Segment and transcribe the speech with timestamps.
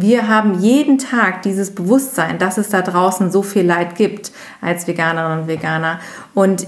[0.00, 4.86] Wir haben jeden Tag dieses Bewusstsein, dass es da draußen so viel Leid gibt als
[4.86, 5.98] Veganerinnen und Veganer.
[6.34, 6.66] Und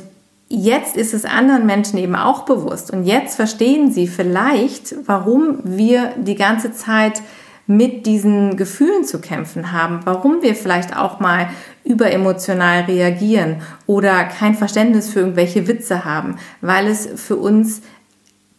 [0.49, 2.90] jetzt ist es anderen Menschen eben auch bewusst.
[2.90, 7.22] Und jetzt verstehen sie vielleicht, warum wir die ganze Zeit
[7.69, 11.48] mit diesen Gefühlen zu kämpfen haben, warum wir vielleicht auch mal
[11.84, 17.80] überemotional reagieren oder kein Verständnis für irgendwelche Witze haben, weil es für uns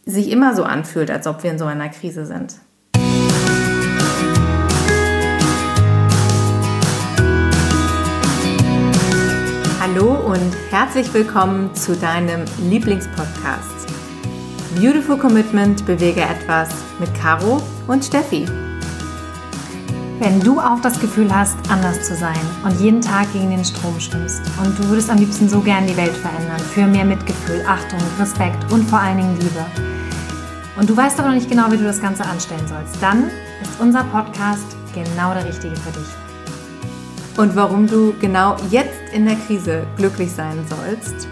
[0.05, 2.55] sich immer so anfühlt, als ob wir in so einer Krise sind.
[9.93, 13.89] Hallo und herzlich willkommen zu deinem Lieblingspodcast.
[14.75, 18.45] Beautiful Commitment bewege etwas mit Caro und Steffi.
[20.19, 23.99] Wenn du auch das Gefühl hast, anders zu sein und jeden Tag gegen den Strom
[23.99, 27.99] schwimmst und du würdest am liebsten so gern die Welt verändern für mehr Mitgefühl, Achtung,
[28.17, 29.65] Respekt und vor allen Dingen Liebe.
[30.77, 33.25] Und du weißt aber noch nicht genau, wie du das Ganze anstellen sollst, dann
[33.61, 36.07] ist unser Podcast genau der richtige für dich.
[37.35, 41.27] Und warum du genau jetzt in der Krise glücklich sein sollst,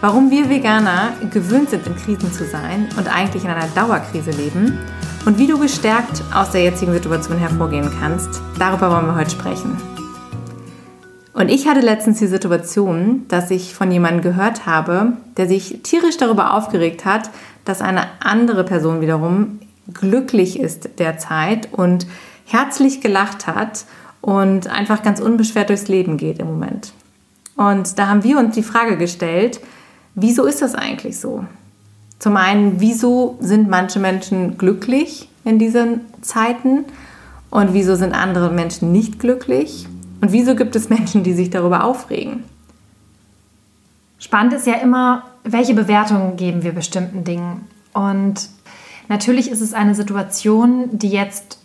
[0.00, 4.78] warum wir Veganer gewöhnt sind, in Krisen zu sein und eigentlich in einer Dauerkrise leben
[5.26, 9.76] und wie du gestärkt aus der jetzigen Situation hervorgehen kannst, darüber wollen wir heute sprechen.
[11.34, 16.16] Und ich hatte letztens die Situation, dass ich von jemandem gehört habe, der sich tierisch
[16.16, 17.30] darüber aufgeregt hat,
[17.64, 19.60] dass eine andere Person wiederum
[19.92, 22.06] glücklich ist derzeit und
[22.44, 23.84] herzlich gelacht hat
[24.20, 26.92] und einfach ganz unbeschwert durchs Leben geht im Moment.
[27.56, 29.60] Und da haben wir uns die Frage gestellt,
[30.14, 31.44] wieso ist das eigentlich so?
[32.18, 36.84] Zum einen, wieso sind manche Menschen glücklich in diesen Zeiten
[37.50, 39.86] und wieso sind andere Menschen nicht glücklich?
[40.20, 42.44] Und wieso gibt es Menschen, die sich darüber aufregen?
[44.18, 47.66] Spannend ist ja immer, welche Bewertungen geben wir bestimmten Dingen.
[47.92, 48.48] Und
[49.08, 51.58] natürlich ist es eine Situation, die jetzt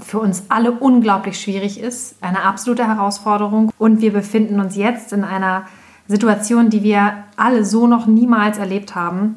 [0.00, 3.72] für uns alle unglaublich schwierig ist, eine absolute Herausforderung.
[3.78, 5.64] Und wir befinden uns jetzt in einer
[6.08, 9.36] Situation, die wir alle so noch niemals erlebt haben.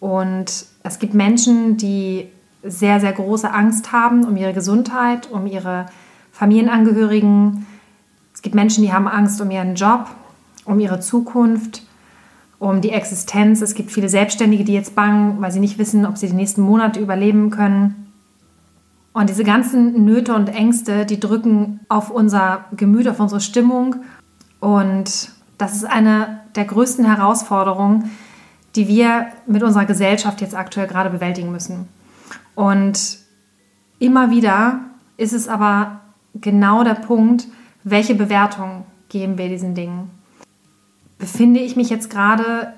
[0.00, 2.28] Und es gibt Menschen, die
[2.62, 5.86] sehr, sehr große Angst haben um ihre Gesundheit, um ihre
[6.32, 7.66] Familienangehörigen.
[8.34, 10.06] Es gibt Menschen, die haben Angst um ihren Job,
[10.64, 11.82] um ihre Zukunft,
[12.58, 13.60] um die Existenz.
[13.60, 16.62] Es gibt viele Selbstständige, die jetzt bangen, weil sie nicht wissen, ob sie die nächsten
[16.62, 18.07] Monate überleben können.
[19.12, 23.96] Und diese ganzen Nöte und Ängste, die drücken auf unser Gemüt, auf unsere Stimmung.
[24.60, 28.10] Und das ist eine der größten Herausforderungen,
[28.76, 31.88] die wir mit unserer Gesellschaft jetzt aktuell gerade bewältigen müssen.
[32.54, 33.18] Und
[33.98, 34.80] immer wieder
[35.16, 36.00] ist es aber
[36.34, 37.46] genau der Punkt,
[37.84, 40.10] welche Bewertung geben wir diesen Dingen.
[41.18, 42.74] Befinde ich mich jetzt gerade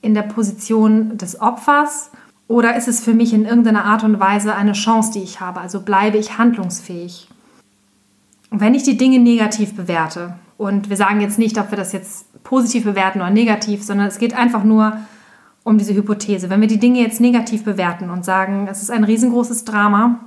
[0.00, 2.10] in der Position des Opfers
[2.48, 5.60] oder ist es für mich in irgendeiner Art und Weise eine Chance, die ich habe?
[5.60, 7.28] Also bleibe ich handlungsfähig?
[8.50, 11.92] Und wenn ich die Dinge negativ bewerte, und wir sagen jetzt nicht, ob wir das
[11.92, 14.98] jetzt positiv bewerten oder negativ, sondern es geht einfach nur
[15.64, 16.50] um diese Hypothese.
[16.50, 20.20] Wenn wir die Dinge jetzt negativ bewerten und sagen, es ist ein riesengroßes Drama,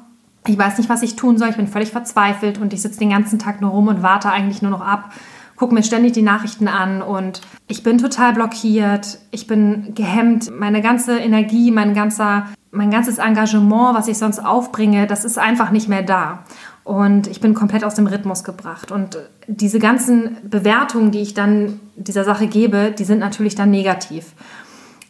[0.48, 3.12] ich weiß nicht, was ich tun soll, ich bin völlig verzweifelt und ich sitze den
[3.12, 5.12] ganzen Tag nur rum und warte eigentlich nur noch ab,
[5.58, 10.82] gucke mir ständig die Nachrichten an und ich bin total blockiert, ich bin gehemmt, meine
[10.82, 15.90] ganze Energie, mein, ganzer, mein ganzes Engagement, was ich sonst aufbringe, das ist einfach nicht
[15.90, 16.44] mehr da.
[16.84, 18.94] Und ich bin komplett aus dem Rhythmus gebracht.
[18.94, 24.32] Und diese ganzen Bewertungen, die ich dann dieser Sache gebe, die sind natürlich dann negativ.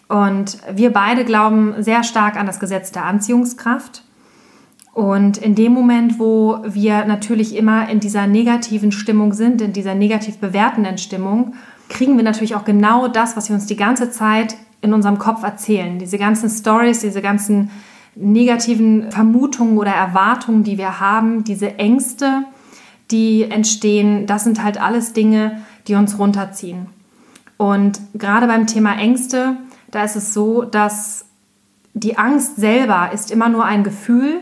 [0.07, 4.03] Und wir beide glauben sehr stark an das Gesetz der Anziehungskraft.
[4.97, 9.93] Und in dem Moment, wo wir natürlich immer in dieser negativen Stimmung sind, in dieser
[9.93, 11.53] negativ bewertenden Stimmung,
[11.87, 15.43] kriegen wir natürlich auch genau das, was wir uns die ganze Zeit in unserem Kopf
[15.43, 15.99] erzählen.
[15.99, 17.69] Diese ganzen Stories, diese ganzen
[18.15, 22.45] negativen Vermutungen oder Erwartungen, die wir haben, diese Ängste,
[23.11, 26.87] die entstehen, das sind halt alles Dinge, die uns runterziehen.
[27.57, 29.57] Und gerade beim Thema Ängste,
[29.91, 31.25] da ist es so, dass
[31.93, 34.41] die Angst selber ist immer nur ein Gefühl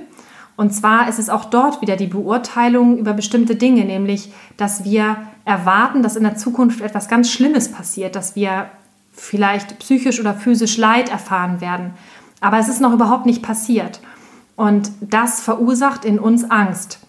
[0.57, 5.17] und zwar ist es auch dort wieder die Beurteilung über bestimmte Dinge, nämlich, dass wir
[5.43, 8.69] erwarten, dass in der Zukunft etwas ganz Schlimmes passiert, dass wir
[9.11, 11.93] vielleicht psychisch oder physisch Leid erfahren werden.
[12.39, 13.99] Aber es ist noch überhaupt nicht passiert.
[14.55, 16.99] Und das verursacht in uns Angst.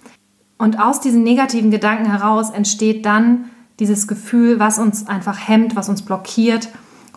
[0.58, 5.88] Und aus diesen negativen Gedanken heraus entsteht dann dieses Gefühl, was uns einfach hemmt, was
[5.88, 6.68] uns blockiert,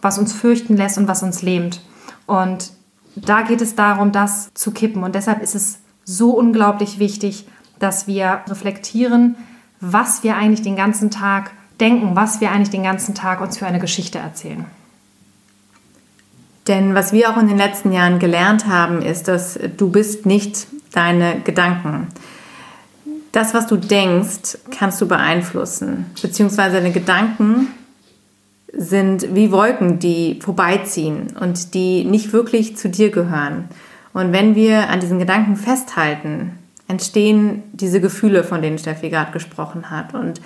[0.01, 1.81] was uns fürchten lässt und was uns lähmt.
[2.27, 2.71] Und
[3.15, 5.03] da geht es darum, das zu kippen.
[5.03, 5.79] Und deshalb ist es
[6.09, 7.45] so unglaublich wichtig,
[7.77, 9.35] dass wir reflektieren,
[9.79, 13.67] was wir eigentlich den ganzen Tag denken, was wir eigentlich den ganzen Tag uns für
[13.67, 14.65] eine Geschichte erzählen.
[16.67, 20.67] Denn was wir auch in den letzten Jahren gelernt haben, ist, dass du bist nicht
[20.91, 22.07] deine Gedanken.
[23.31, 27.67] Das, was du denkst, kannst du beeinflussen, beziehungsweise deine Gedanken
[28.73, 33.69] sind wie Wolken, die vorbeiziehen und die nicht wirklich zu dir gehören.
[34.13, 36.57] Und wenn wir an diesen Gedanken festhalten,
[36.87, 40.13] entstehen diese Gefühle, von denen Steffi gerade gesprochen hat.
[40.13, 40.41] Und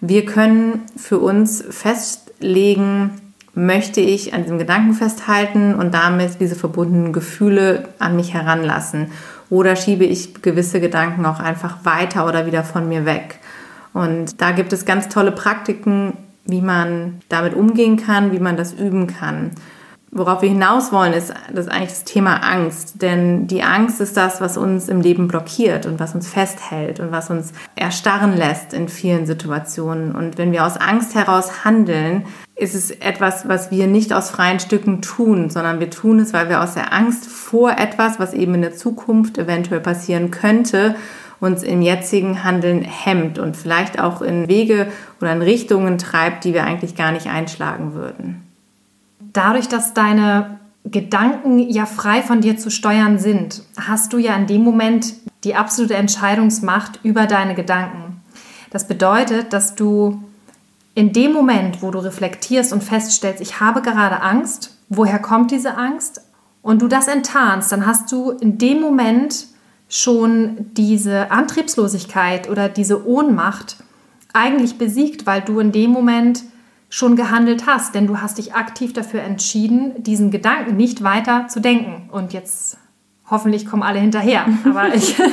[0.00, 3.10] wir können für uns festlegen,
[3.54, 9.12] möchte ich an diesem Gedanken festhalten und damit diese verbundenen Gefühle an mich heranlassen.
[9.48, 13.38] Oder schiebe ich gewisse Gedanken auch einfach weiter oder wieder von mir weg.
[13.94, 16.12] Und da gibt es ganz tolle Praktiken,
[16.44, 19.52] wie man damit umgehen kann, wie man das üben kann.
[20.12, 23.02] Worauf wir hinaus wollen, ist das eigentlich das Thema Angst.
[23.02, 27.10] Denn die Angst ist das, was uns im Leben blockiert und was uns festhält und
[27.10, 30.14] was uns erstarren lässt in vielen Situationen.
[30.14, 32.24] Und wenn wir aus Angst heraus handeln,
[32.54, 36.48] ist es etwas, was wir nicht aus freien Stücken tun, sondern wir tun es, weil
[36.48, 40.94] wir aus der Angst vor etwas, was eben in der Zukunft eventuell passieren könnte,
[41.40, 44.86] uns im jetzigen Handeln hemmt und vielleicht auch in Wege
[45.20, 48.45] oder in Richtungen treibt, die wir eigentlich gar nicht einschlagen würden.
[49.36, 54.46] Dadurch, dass deine Gedanken ja frei von dir zu steuern sind, hast du ja in
[54.46, 55.12] dem Moment
[55.44, 58.22] die absolute Entscheidungsmacht über deine Gedanken.
[58.70, 60.22] Das bedeutet, dass du
[60.94, 65.76] in dem Moment, wo du reflektierst und feststellst, ich habe gerade Angst, woher kommt diese
[65.76, 66.22] Angst?
[66.62, 69.48] Und du das enttarnst, dann hast du in dem Moment
[69.90, 73.76] schon diese Antriebslosigkeit oder diese Ohnmacht
[74.32, 76.42] eigentlich besiegt, weil du in dem Moment
[76.88, 81.60] schon gehandelt hast, denn du hast dich aktiv dafür entschieden, diesen Gedanken nicht weiter zu
[81.60, 82.08] denken.
[82.10, 82.78] Und jetzt
[83.28, 85.16] hoffentlich kommen alle hinterher, aber ich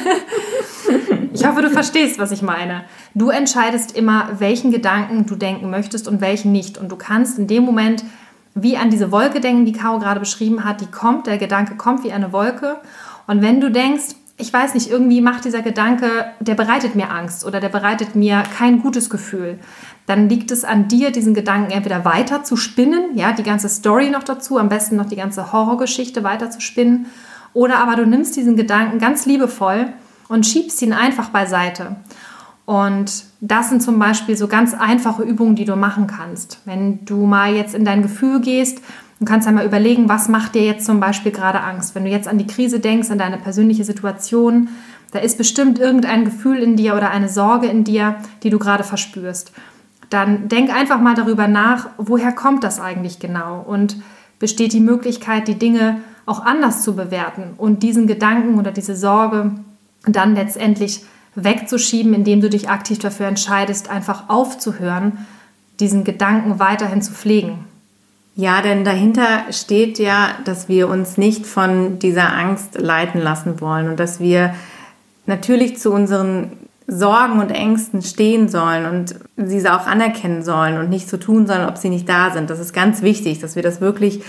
[1.34, 2.84] Ich hoffe, du verstehst, was ich meine.
[3.16, 6.78] Du entscheidest immer, welchen Gedanken du denken möchtest und welchen nicht.
[6.78, 8.04] Und du kannst in dem Moment
[8.54, 10.80] wie an diese Wolke denken, die Caro gerade beschrieben hat.
[10.82, 12.78] Die kommt, der Gedanke kommt wie eine Wolke.
[13.26, 17.45] Und wenn du denkst, ich weiß nicht, irgendwie macht dieser Gedanke, der bereitet mir Angst
[17.45, 19.57] oder der bereitet mir kein gutes Gefühl,
[20.06, 24.10] dann liegt es an dir, diesen Gedanken entweder weiter zu spinnen, ja, die ganze Story
[24.10, 27.06] noch dazu, am besten noch die ganze Horrorgeschichte weiter zu spinnen,
[27.54, 29.94] oder aber du nimmst diesen Gedanken ganz liebevoll
[30.28, 31.96] und schiebst ihn einfach beiseite.
[32.66, 36.60] Und das sind zum Beispiel so ganz einfache Übungen, die du machen kannst.
[36.66, 38.81] Wenn du mal jetzt in dein Gefühl gehst,
[39.24, 41.96] du kannst einmal überlegen, was macht dir jetzt zum Beispiel gerade Angst.
[41.96, 44.68] Wenn du jetzt an die Krise denkst, an deine persönliche Situation,
[45.12, 48.84] da ist bestimmt irgendein Gefühl in dir oder eine Sorge in dir, die du gerade
[48.84, 49.54] verspürst.
[50.10, 53.96] Dann denk einfach mal darüber nach, woher kommt das eigentlich genau und
[54.40, 59.52] besteht die Möglichkeit, die Dinge auch anders zu bewerten und diesen Gedanken oder diese Sorge
[60.06, 61.06] dann letztendlich
[61.36, 65.25] wegzuschieben, indem du dich aktiv dafür entscheidest, einfach aufzuhören,
[65.80, 67.73] diesen Gedanken weiterhin zu pflegen.
[68.36, 73.90] Ja, denn dahinter steht ja, dass wir uns nicht von dieser Angst leiten lassen wollen
[73.90, 74.56] und dass wir
[75.28, 76.52] natürlich zu unseren
[76.88, 81.68] Sorgen und Ängsten stehen sollen und sie auch anerkennen sollen und nicht so tun sollen,
[81.68, 82.50] ob sie nicht da sind.
[82.50, 84.22] Das ist ganz wichtig, dass wir das wirklich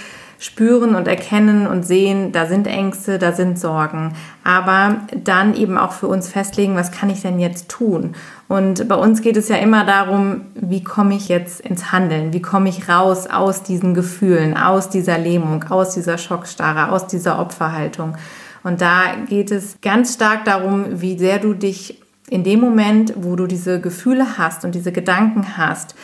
[0.45, 4.13] spüren und erkennen und sehen, da sind Ängste, da sind Sorgen.
[4.45, 8.15] Aber dann eben auch für uns festlegen, was kann ich denn jetzt tun?
[8.47, 12.35] Und bei uns geht es ja immer darum, wie komme ich jetzt ins Handeln?
[12.35, 17.39] Wie komme ich raus aus diesen Gefühlen, aus dieser Lähmung, aus dieser Schockstarre, aus dieser
[17.39, 18.19] Opferhaltung?
[18.63, 23.35] Und da geht es ganz stark darum, wie sehr du dich in dem Moment, wo
[23.35, 25.95] du diese Gefühle hast und diese Gedanken hast,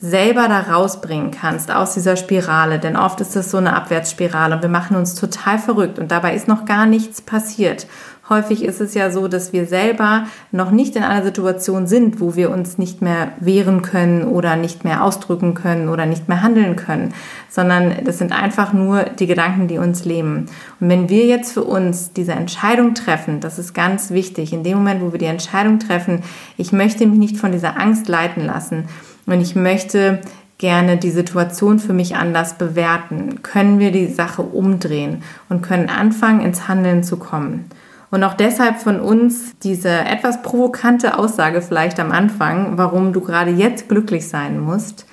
[0.00, 2.78] selber da rausbringen kannst aus dieser Spirale.
[2.78, 6.34] Denn oft ist das so eine Abwärtsspirale und wir machen uns total verrückt und dabei
[6.34, 7.86] ist noch gar nichts passiert.
[8.28, 12.36] Häufig ist es ja so, dass wir selber noch nicht in einer Situation sind, wo
[12.36, 16.76] wir uns nicht mehr wehren können oder nicht mehr ausdrücken können oder nicht mehr handeln
[16.76, 17.14] können,
[17.48, 20.46] sondern das sind einfach nur die Gedanken, die uns leben.
[20.78, 24.76] Und wenn wir jetzt für uns diese Entscheidung treffen, das ist ganz wichtig, in dem
[24.76, 26.22] Moment, wo wir die Entscheidung treffen,
[26.58, 28.88] ich möchte mich nicht von dieser Angst leiten lassen,
[29.32, 30.20] und ich möchte
[30.58, 36.40] gerne die Situation für mich anders bewerten, können wir die Sache umdrehen und können anfangen,
[36.40, 37.70] ins Handeln zu kommen.
[38.10, 43.50] Und auch deshalb von uns diese etwas provokante Aussage vielleicht am Anfang, warum du gerade
[43.50, 45.06] jetzt glücklich sein musst.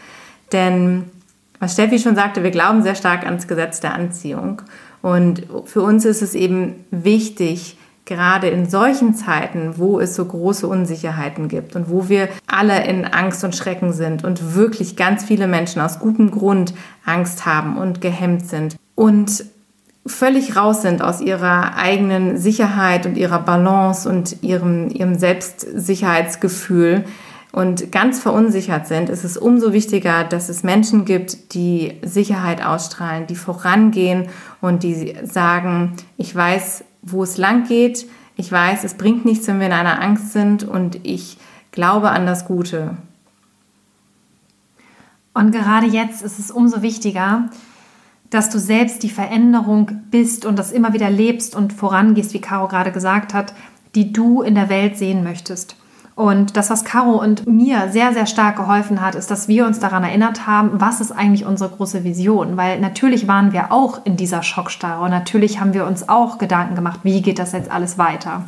[0.51, 1.03] Denn
[1.59, 4.61] was Steffi schon sagte, wir glauben sehr stark ans Gesetz der Anziehung.
[5.01, 10.67] Und für uns ist es eben wichtig, gerade in solchen Zeiten, wo es so große
[10.67, 15.47] Unsicherheiten gibt und wo wir alle in Angst und Schrecken sind und wirklich ganz viele
[15.47, 19.45] Menschen aus gutem Grund Angst haben und gehemmt sind und
[20.05, 27.05] völlig raus sind aus ihrer eigenen Sicherheit und ihrer Balance und ihrem, ihrem Selbstsicherheitsgefühl
[27.51, 33.27] und ganz verunsichert sind, ist es umso wichtiger, dass es Menschen gibt, die Sicherheit ausstrahlen,
[33.27, 34.27] die vorangehen
[34.59, 38.05] und die sagen, ich weiß, wo es lang geht.
[38.35, 41.37] Ich weiß, es bringt nichts, wenn wir in einer Angst sind und ich
[41.71, 42.97] glaube an das Gute.
[45.33, 47.49] Und gerade jetzt ist es umso wichtiger,
[48.29, 52.67] dass du selbst die Veränderung bist und das immer wieder lebst und vorangehst, wie Caro
[52.67, 53.53] gerade gesagt hat,
[53.93, 55.77] die du in der Welt sehen möchtest.
[56.15, 59.79] Und das, was Caro und mir sehr, sehr stark geholfen hat, ist, dass wir uns
[59.79, 62.55] daran erinnert haben, was ist eigentlich unsere große Vision?
[62.55, 66.75] Weil natürlich waren wir auch in dieser Schockstarre und natürlich haben wir uns auch Gedanken
[66.75, 68.43] gemacht, wie geht das jetzt alles weiter?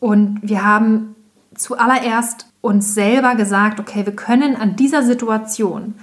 [0.00, 1.14] Und wir haben
[1.54, 5.94] zuallererst uns selber gesagt, okay, wir können an dieser Situation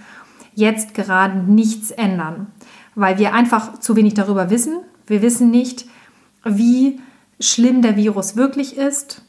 [0.54, 2.48] jetzt gerade nichts ändern,
[2.94, 4.82] weil wir einfach zu wenig darüber wissen.
[5.08, 5.86] Wir wissen nicht,
[6.44, 7.00] wie
[7.40, 9.24] schlimm der Virus wirklich ist.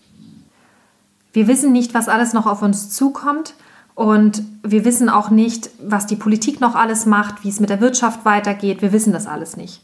[1.32, 3.54] Wir wissen nicht, was alles noch auf uns zukommt.
[3.94, 7.80] Und wir wissen auch nicht, was die Politik noch alles macht, wie es mit der
[7.80, 8.80] Wirtschaft weitergeht.
[8.80, 9.82] Wir wissen das alles nicht.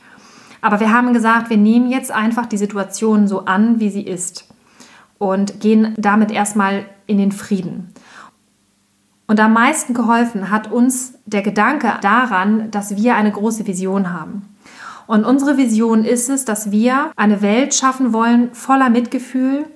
[0.60, 4.48] Aber wir haben gesagt, wir nehmen jetzt einfach die Situation so an, wie sie ist
[5.18, 7.92] und gehen damit erstmal in den Frieden.
[9.26, 14.48] Und am meisten geholfen hat uns der Gedanke daran, dass wir eine große Vision haben.
[15.06, 19.66] Und unsere Vision ist es, dass wir eine Welt schaffen wollen voller Mitgefühl,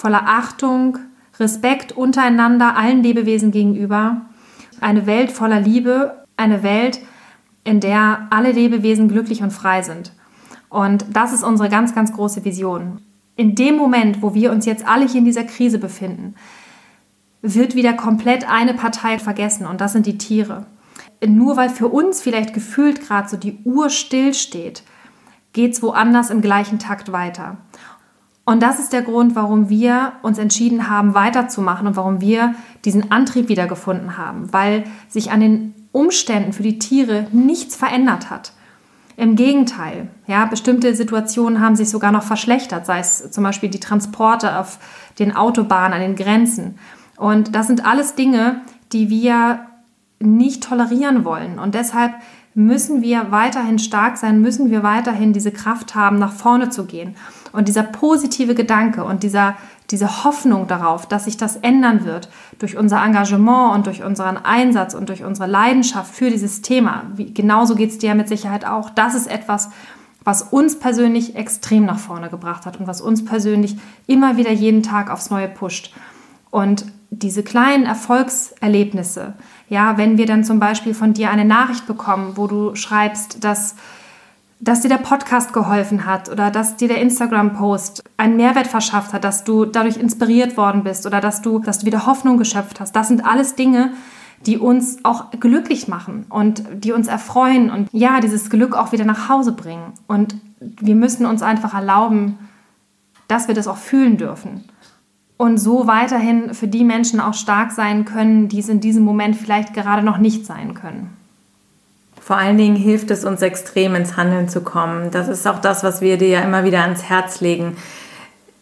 [0.00, 0.98] voller Achtung,
[1.38, 4.22] Respekt untereinander, allen Lebewesen gegenüber.
[4.80, 7.00] Eine Welt voller Liebe, eine Welt,
[7.64, 10.12] in der alle Lebewesen glücklich und frei sind.
[10.68, 13.00] Und das ist unsere ganz, ganz große Vision
[13.40, 16.34] in dem Moment, wo wir uns jetzt alle hier in dieser Krise befinden,
[17.40, 20.66] wird wieder komplett eine Partei vergessen und das sind die Tiere.
[21.26, 24.82] Nur weil für uns vielleicht gefühlt gerade so die Uhr stillsteht,
[25.54, 27.56] geht es woanders im gleichen Takt weiter.
[28.50, 33.12] Und das ist der Grund, warum wir uns entschieden haben, weiterzumachen und warum wir diesen
[33.12, 38.50] Antrieb wiedergefunden haben, weil sich an den Umständen für die Tiere nichts verändert hat.
[39.16, 43.78] Im Gegenteil, ja, bestimmte Situationen haben sich sogar noch verschlechtert, sei es zum Beispiel die
[43.78, 44.80] Transporte auf
[45.20, 46.76] den Autobahnen, an den Grenzen.
[47.16, 49.60] Und das sind alles Dinge, die wir
[50.18, 51.60] nicht tolerieren wollen.
[51.60, 52.14] Und deshalb
[52.54, 57.14] müssen wir weiterhin stark sein, müssen wir weiterhin diese Kraft haben, nach vorne zu gehen.
[57.52, 59.56] Und dieser positive Gedanke und dieser,
[59.90, 62.28] diese Hoffnung darauf, dass sich das ändern wird
[62.58, 67.32] durch unser Engagement und durch unseren Einsatz und durch unsere Leidenschaft für dieses Thema, wie,
[67.34, 69.70] genauso geht es dir mit Sicherheit auch, das ist etwas,
[70.22, 73.76] was uns persönlich extrem nach vorne gebracht hat und was uns persönlich
[74.06, 75.94] immer wieder jeden Tag aufs Neue pusht.
[76.50, 79.34] Und diese kleinen Erfolgserlebnisse,
[79.68, 83.76] ja, wenn wir dann zum Beispiel von dir eine Nachricht bekommen, wo du schreibst, dass
[84.60, 89.24] dass dir der Podcast geholfen hat oder dass dir der Instagram-Post einen Mehrwert verschafft hat,
[89.24, 92.94] dass du dadurch inspiriert worden bist oder dass du, dass du wieder Hoffnung geschöpft hast.
[92.94, 93.92] Das sind alles Dinge,
[94.46, 99.04] die uns auch glücklich machen und die uns erfreuen und ja, dieses Glück auch wieder
[99.04, 99.92] nach Hause bringen.
[100.06, 102.38] Und wir müssen uns einfach erlauben,
[103.28, 104.64] dass wir das auch fühlen dürfen.
[105.36, 109.36] Und so weiterhin für die Menschen auch stark sein können, die es in diesem Moment
[109.36, 111.16] vielleicht gerade noch nicht sein können.
[112.30, 115.10] Vor allen Dingen hilft es uns extrem ins Handeln zu kommen.
[115.10, 117.76] Das ist auch das, was wir dir ja immer wieder ans Herz legen.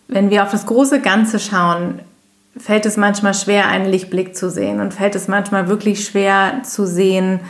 [0.06, 2.00] Wenn wir auf das große Ganze schauen,
[2.56, 6.86] fällt es manchmal schwer, einen Lichtblick zu sehen und fällt es manchmal wirklich schwer zu
[6.86, 7.40] sehen,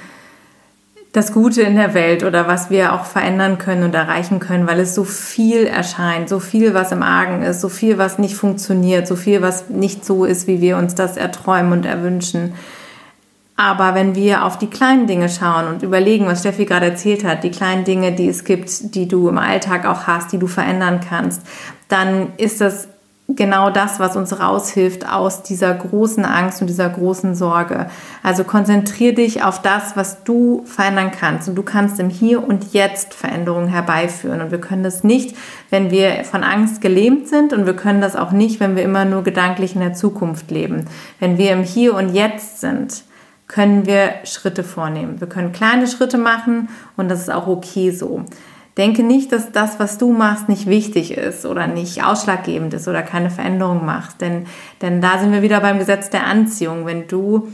[1.12, 4.80] das Gute in der Welt oder was wir auch verändern können und erreichen können, weil
[4.80, 9.06] es so viel erscheint, so viel, was im Argen ist, so viel, was nicht funktioniert,
[9.06, 12.54] so viel, was nicht so ist, wie wir uns das erträumen und erwünschen.
[13.60, 17.42] Aber wenn wir auf die kleinen Dinge schauen und überlegen, was Steffi gerade erzählt hat,
[17.42, 21.00] die kleinen Dinge, die es gibt, die du im Alltag auch hast, die du verändern
[21.06, 21.42] kannst,
[21.88, 22.86] dann ist das
[23.26, 27.88] genau das, was uns raushilft aus dieser großen Angst und dieser großen Sorge.
[28.22, 31.48] Also konzentrier dich auf das, was du verändern kannst.
[31.48, 34.40] Und du kannst im Hier und Jetzt Veränderungen herbeiführen.
[34.40, 35.36] Und wir können das nicht,
[35.68, 37.52] wenn wir von Angst gelähmt sind.
[37.52, 40.84] Und wir können das auch nicht, wenn wir immer nur gedanklich in der Zukunft leben.
[41.18, 43.02] Wenn wir im Hier und Jetzt sind,
[43.48, 45.20] können wir Schritte vornehmen.
[45.20, 48.24] Wir können kleine Schritte machen und das ist auch okay so.
[48.76, 53.02] Denke nicht, dass das, was du machst, nicht wichtig ist oder nicht ausschlaggebend ist oder
[53.02, 54.20] keine Veränderung macht.
[54.20, 54.46] Denn,
[54.82, 56.86] denn da sind wir wieder beim Gesetz der Anziehung.
[56.86, 57.48] Wenn du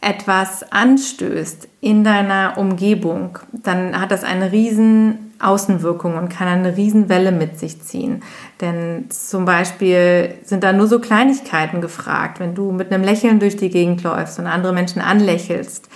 [0.00, 7.32] etwas anstößt in deiner Umgebung, dann hat das eine riesen Außenwirkung und kann eine Riesenwelle
[7.32, 8.22] mit sich ziehen.
[8.60, 12.40] Denn zum Beispiel sind da nur so Kleinigkeiten gefragt.
[12.40, 15.88] Wenn du mit einem Lächeln durch die Gegend läufst und andere Menschen anlächelst,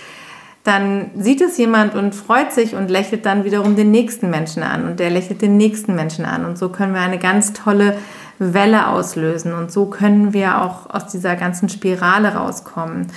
[0.63, 4.85] dann sieht es jemand und freut sich und lächelt dann wiederum den nächsten Menschen an
[4.85, 6.45] und der lächelt den nächsten Menschen an.
[6.45, 7.97] Und so können wir eine ganz tolle
[8.39, 13.07] Welle auslösen und so können wir auch aus dieser ganzen Spirale rauskommen.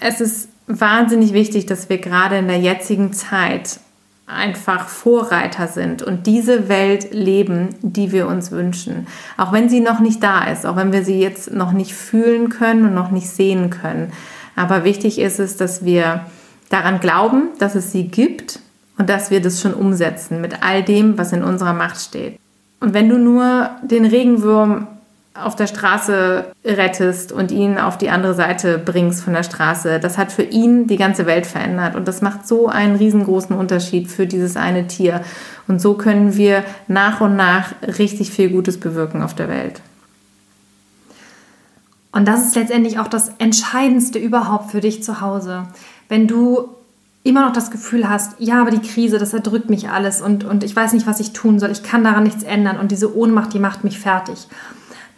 [0.00, 3.80] Es ist wahnsinnig wichtig, dass wir gerade in der jetzigen Zeit
[4.28, 9.06] einfach Vorreiter sind und diese Welt leben, die wir uns wünschen.
[9.36, 12.50] Auch wenn sie noch nicht da ist, auch wenn wir sie jetzt noch nicht fühlen
[12.50, 14.12] können und noch nicht sehen können.
[14.54, 16.26] Aber wichtig ist es, dass wir
[16.68, 18.60] daran glauben, dass es sie gibt
[18.98, 22.38] und dass wir das schon umsetzen mit all dem, was in unserer Macht steht.
[22.80, 24.88] Und wenn du nur den Regenwurm
[25.42, 30.18] auf der Straße rettest und ihn auf die andere Seite bringst von der Straße, das
[30.18, 31.94] hat für ihn die ganze Welt verändert.
[31.94, 35.22] Und das macht so einen riesengroßen Unterschied für dieses eine Tier.
[35.66, 39.80] Und so können wir nach und nach richtig viel Gutes bewirken auf der Welt.
[42.12, 45.64] Und das ist letztendlich auch das Entscheidendste überhaupt für dich zu Hause.
[46.08, 46.68] Wenn du
[47.22, 50.64] immer noch das Gefühl hast, ja, aber die Krise, das erdrückt mich alles und, und
[50.64, 53.52] ich weiß nicht, was ich tun soll, ich kann daran nichts ändern und diese Ohnmacht,
[53.52, 54.48] die macht mich fertig.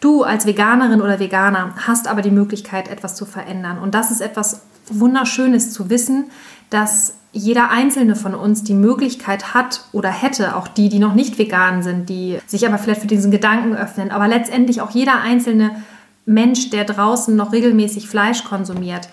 [0.00, 3.78] Du als Veganerin oder Veganer hast aber die Möglichkeit, etwas zu verändern.
[3.78, 6.30] Und das ist etwas Wunderschönes zu wissen,
[6.70, 11.38] dass jeder einzelne von uns die Möglichkeit hat oder hätte, auch die, die noch nicht
[11.38, 15.82] vegan sind, die sich aber vielleicht für diesen Gedanken öffnen, aber letztendlich auch jeder einzelne
[16.26, 19.08] Mensch, der draußen noch regelmäßig Fleisch konsumiert,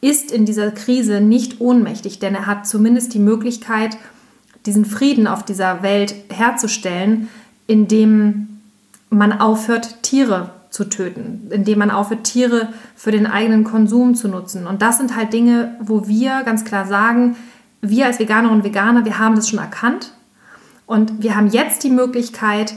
[0.00, 3.96] ist in dieser Krise nicht ohnmächtig, denn er hat zumindest die Möglichkeit,
[4.64, 7.28] diesen Frieden auf dieser Welt herzustellen,
[7.66, 8.55] indem
[9.10, 14.66] man aufhört, Tiere zu töten, indem man aufhört, Tiere für den eigenen Konsum zu nutzen.
[14.66, 17.36] Und das sind halt Dinge, wo wir ganz klar sagen,
[17.80, 20.12] wir als Veganerinnen und Veganer, wir haben das schon erkannt
[20.86, 22.74] und wir haben jetzt die Möglichkeit,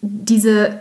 [0.00, 0.78] diese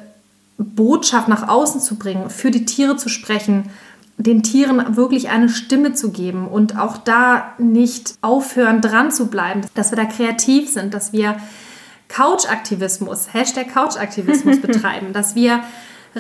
[0.58, 3.70] Botschaft nach außen zu bringen, für die Tiere zu sprechen,
[4.18, 9.62] den Tieren wirklich eine Stimme zu geben und auch da nicht aufhören, dran zu bleiben,
[9.74, 11.36] dass wir da kreativ sind, dass wir
[12.08, 15.62] Couchaktivismus, Hashtag Couchaktivismus betreiben, dass wir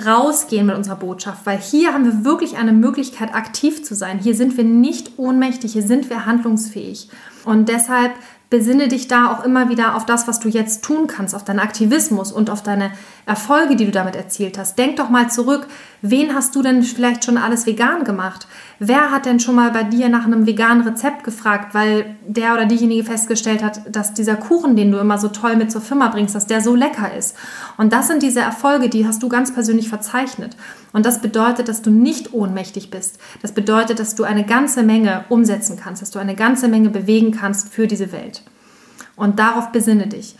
[0.05, 4.19] rausgehen mit unserer Botschaft, weil hier haben wir wirklich eine Möglichkeit, aktiv zu sein.
[4.19, 7.09] Hier sind wir nicht ohnmächtig, hier sind wir handlungsfähig.
[7.45, 8.11] Und deshalb
[8.49, 11.59] besinne dich da auch immer wieder auf das, was du jetzt tun kannst, auf deinen
[11.59, 12.91] Aktivismus und auf deine
[13.25, 14.77] Erfolge, die du damit erzielt hast.
[14.77, 15.67] Denk doch mal zurück,
[16.09, 18.47] wen hast du denn vielleicht schon alles vegan gemacht?
[18.79, 22.65] Wer hat denn schon mal bei dir nach einem veganen Rezept gefragt, weil der oder
[22.65, 26.35] diejenige festgestellt hat, dass dieser Kuchen, den du immer so toll mit zur Firma bringst,
[26.35, 27.35] dass der so lecker ist?
[27.77, 30.55] Und das sind diese Erfolge, die hast du ganz persönlich verzeichnet.
[30.93, 33.19] Und das bedeutet, dass du nicht ohnmächtig bist.
[33.41, 37.31] Das bedeutet, dass du eine ganze Menge umsetzen kannst, dass du eine ganze Menge bewegen
[37.31, 38.43] kannst für diese Welt.
[39.15, 40.35] Und darauf besinne dich.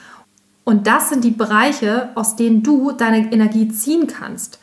[0.65, 4.59] Und das sind die Bereiche, aus denen du deine Energie ziehen kannst.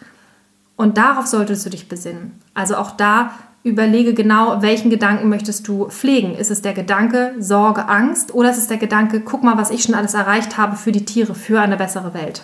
[0.83, 2.33] Und darauf solltest du dich besinnen.
[2.55, 3.31] Also auch da
[3.63, 6.35] überlege genau, welchen Gedanken möchtest du pflegen.
[6.35, 9.85] Ist es der Gedanke Sorge, Angst oder ist es der Gedanke, guck mal, was ich
[9.85, 12.43] schon alles erreicht habe für die Tiere, für eine bessere Welt?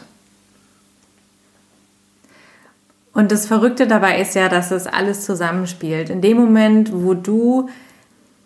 [3.13, 6.09] Und das Verrückte dabei ist ja, dass es alles zusammenspielt.
[6.09, 7.69] In dem Moment, wo du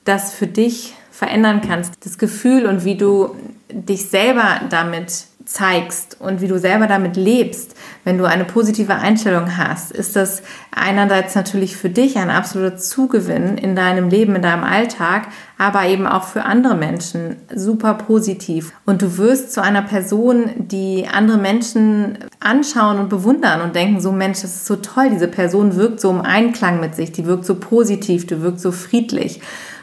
[0.04, 3.36] das für dich verändern kannst, das Gefühl und wie du
[3.70, 9.58] dich selber damit zeigst und wie du selber damit lebst, wenn du eine positive Einstellung
[9.58, 10.42] hast, ist das
[10.74, 16.06] einerseits natürlich für dich ein absoluter Zugewinn in deinem Leben, in deinem Alltag, aber eben
[16.06, 18.72] auch für andere Menschen super positiv.
[18.86, 24.10] Und du wirst zu einer Person, die andere Menschen anschauen und bewundern und denken, so
[24.10, 27.44] Mensch, das ist so toll, diese Person wirkt so im Einklang mit sich, die wirkt
[27.44, 29.40] so positiv, die wirkt so friedlich.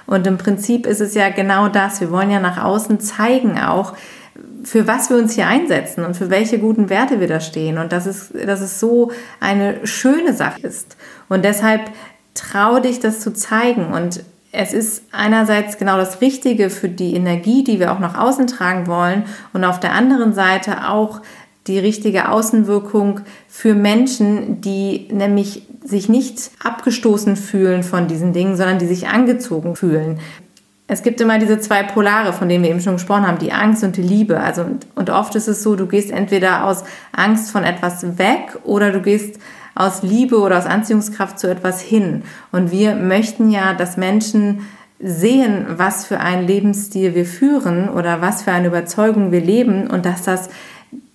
[0.07, 2.01] Und im Prinzip ist es ja genau das.
[2.01, 3.93] Wir wollen ja nach außen zeigen auch,
[4.63, 7.91] für was wir uns hier einsetzen und für welche guten Werte wir da stehen und
[7.91, 10.97] dass es, dass es so eine schöne Sache ist.
[11.27, 11.81] Und deshalb
[12.33, 13.93] trau dich, das zu zeigen.
[13.93, 18.47] Und es ist einerseits genau das Richtige für die Energie, die wir auch nach außen
[18.47, 19.23] tragen wollen
[19.53, 21.21] und auf der anderen Seite auch
[21.67, 28.79] die richtige Außenwirkung für Menschen, die nämlich sich nicht abgestoßen fühlen von diesen Dingen, sondern
[28.79, 30.19] die sich angezogen fühlen.
[30.91, 33.83] Es gibt immer diese zwei Polare, von denen wir eben schon gesprochen haben, die Angst
[33.83, 34.39] und die Liebe.
[34.39, 38.91] Also und, oft ist es so, du gehst entweder aus Angst von etwas weg oder
[38.91, 39.39] du gehst
[39.75, 42.23] aus Liebe oder aus Anziehungskraft zu etwas hin.
[42.51, 44.67] Und wir möchten ja, dass Menschen
[44.99, 50.07] sehen, was für einen Lebensstil wir führen oder was für eine Überzeugung wir leben und
[50.07, 50.49] dass das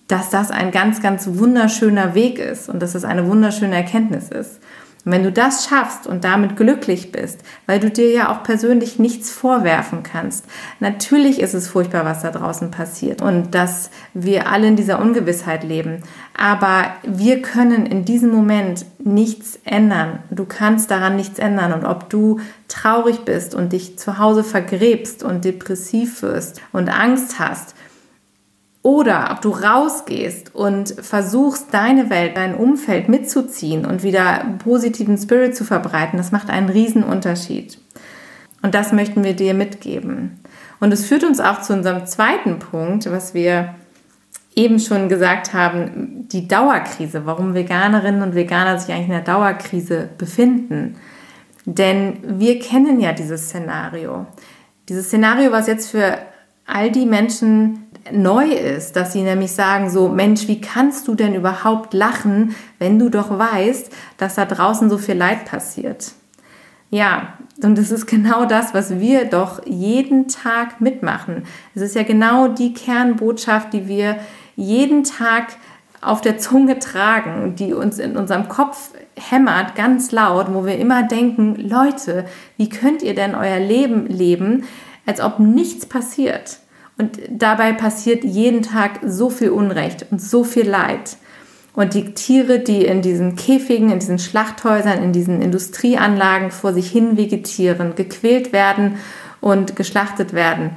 [0.07, 4.59] dass das ein ganz, ganz wunderschöner Weg ist und dass es eine wunderschöne Erkenntnis ist.
[5.05, 8.97] Und wenn du das schaffst und damit glücklich bist, weil du dir ja auch persönlich
[8.97, 10.45] nichts vorwerfen kannst,
[10.79, 15.63] natürlich ist es furchtbar, was da draußen passiert und dass wir alle in dieser Ungewissheit
[15.63, 16.01] leben.
[16.37, 20.19] Aber wir können in diesem Moment nichts ändern.
[20.31, 21.71] Du kannst daran nichts ändern.
[21.71, 27.39] Und ob du traurig bist und dich zu Hause vergräbst und depressiv wirst und Angst
[27.39, 27.75] hast,
[28.85, 35.55] oder ob du rausgehst und versuchst, deine Welt, dein Umfeld mitzuziehen und wieder positiven Spirit
[35.55, 37.79] zu verbreiten, das macht einen riesen Unterschied.
[38.61, 40.39] Und das möchten wir dir mitgeben.
[40.79, 43.73] Und es führt uns auch zu unserem zweiten Punkt, was wir
[44.55, 50.09] eben schon gesagt haben, die Dauerkrise, warum Veganerinnen und Veganer sich eigentlich in der Dauerkrise
[50.19, 50.97] befinden.
[51.65, 54.27] Denn wir kennen ja dieses Szenario.
[54.89, 56.19] Dieses Szenario, was jetzt für
[56.67, 61.33] all die Menschen neu ist, dass sie nämlich sagen so, Mensch, wie kannst du denn
[61.33, 66.11] überhaupt lachen, wenn du doch weißt, dass da draußen so viel Leid passiert?
[66.91, 71.43] Ja, und das ist genau das, was wir doch jeden Tag mitmachen.
[71.73, 74.17] Es ist ja genau die Kernbotschaft, die wir
[74.55, 75.57] jeden Tag
[76.01, 81.03] auf der Zunge tragen, die uns in unserem Kopf hämmert, ganz laut, wo wir immer
[81.03, 82.25] denken, Leute,
[82.57, 84.65] wie könnt ihr denn euer Leben leben,
[85.05, 86.59] als ob nichts passiert?
[86.97, 91.17] Und dabei passiert jeden Tag so viel Unrecht und so viel Leid.
[91.73, 96.89] Und die Tiere, die in diesen Käfigen, in diesen Schlachthäusern, in diesen Industrieanlagen vor sich
[96.89, 98.95] hin vegetieren, gequält werden
[99.41, 100.71] und geschlachtet werden,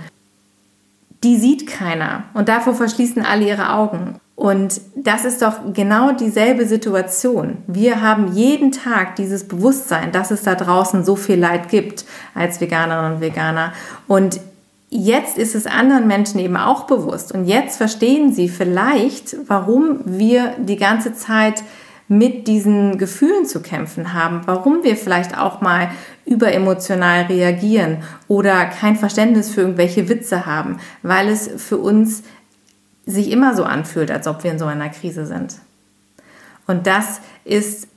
[1.22, 2.24] die sieht keiner.
[2.34, 4.20] Und davor verschließen alle ihre Augen.
[4.34, 7.58] Und das ist doch genau dieselbe Situation.
[7.66, 12.04] Wir haben jeden Tag dieses Bewusstsein, dass es da draußen so viel Leid gibt
[12.34, 13.72] als Veganerinnen und Veganer.
[14.06, 14.38] Und
[14.90, 20.54] jetzt ist es anderen Menschen eben auch bewusst und jetzt verstehen sie vielleicht, warum wir
[20.58, 21.62] die ganze Zeit
[22.08, 25.90] mit diesen Gefühlen zu kämpfen haben, warum wir vielleicht auch mal
[26.24, 27.98] überemotional reagieren
[28.28, 32.22] oder kein Verständnis für irgendwelche Witze haben, weil es für uns
[33.04, 35.56] sich immer so anfühlt, als ob wir in so einer Krise sind.
[36.66, 37.88] Und das ist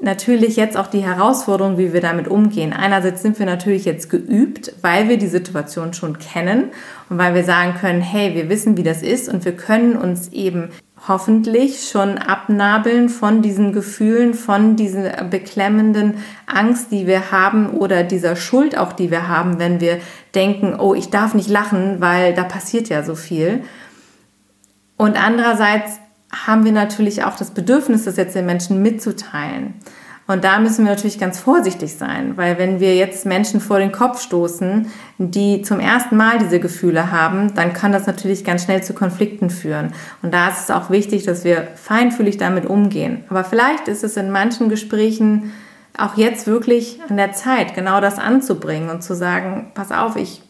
[0.00, 2.72] natürlich jetzt auch die Herausforderung, wie wir damit umgehen.
[2.72, 6.70] Einerseits sind wir natürlich jetzt geübt, weil wir die Situation schon kennen
[7.08, 10.28] und weil wir sagen können, hey, wir wissen, wie das ist und wir können uns
[10.28, 10.70] eben
[11.08, 16.14] hoffentlich schon abnabeln von diesen Gefühlen, von dieser beklemmenden
[16.46, 19.98] Angst, die wir haben oder dieser Schuld auch, die wir haben, wenn wir
[20.34, 23.64] denken, oh, ich darf nicht lachen, weil da passiert ja so viel.
[24.96, 25.98] Und andererseits
[26.32, 29.74] haben wir natürlich auch das Bedürfnis, das jetzt den Menschen mitzuteilen.
[30.30, 33.90] Und da müssen wir natürlich ganz vorsichtig sein, weil wenn wir jetzt Menschen vor den
[33.90, 34.86] Kopf stoßen,
[35.18, 39.50] die zum ersten Mal diese Gefühle haben, dann kann das natürlich ganz schnell zu Konflikten
[39.50, 39.92] führen.
[40.22, 43.24] Und da ist es auch wichtig, dass wir feinfühlig damit umgehen.
[43.28, 45.52] Aber vielleicht ist es in manchen Gesprächen
[45.98, 50.42] auch jetzt wirklich an der Zeit, genau das anzubringen und zu sagen, pass auf, ich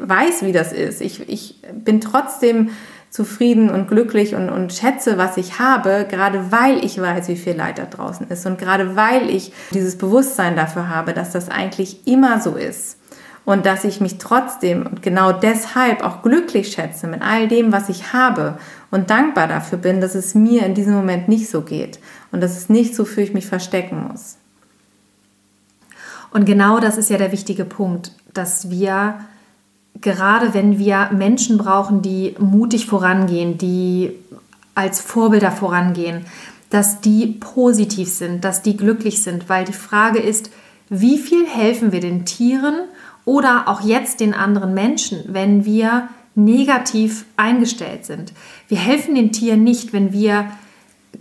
[0.00, 1.00] weiß, wie das ist.
[1.00, 2.70] Ich, ich bin trotzdem
[3.10, 7.54] zufrieden und glücklich und, und schätze, was ich habe, gerade weil ich weiß, wie viel
[7.54, 12.06] Leid da draußen ist und gerade weil ich dieses Bewusstsein dafür habe, dass das eigentlich
[12.06, 12.98] immer so ist
[13.44, 17.88] und dass ich mich trotzdem und genau deshalb auch glücklich schätze mit all dem, was
[17.88, 18.58] ich habe
[18.90, 21.98] und dankbar dafür bin, dass es mir in diesem Moment nicht so geht
[22.30, 24.36] und dass es nicht so für ich mich verstecken muss.
[26.30, 29.20] Und genau das ist ja der wichtige Punkt, dass wir
[30.00, 34.12] gerade wenn wir Menschen brauchen, die mutig vorangehen, die
[34.74, 36.26] als Vorbilder vorangehen,
[36.70, 40.50] dass die positiv sind, dass die glücklich sind, weil die Frage ist,
[40.88, 42.76] wie viel helfen wir den Tieren
[43.24, 48.32] oder auch jetzt den anderen Menschen, wenn wir negativ eingestellt sind.
[48.68, 50.50] Wir helfen den Tieren nicht, wenn wir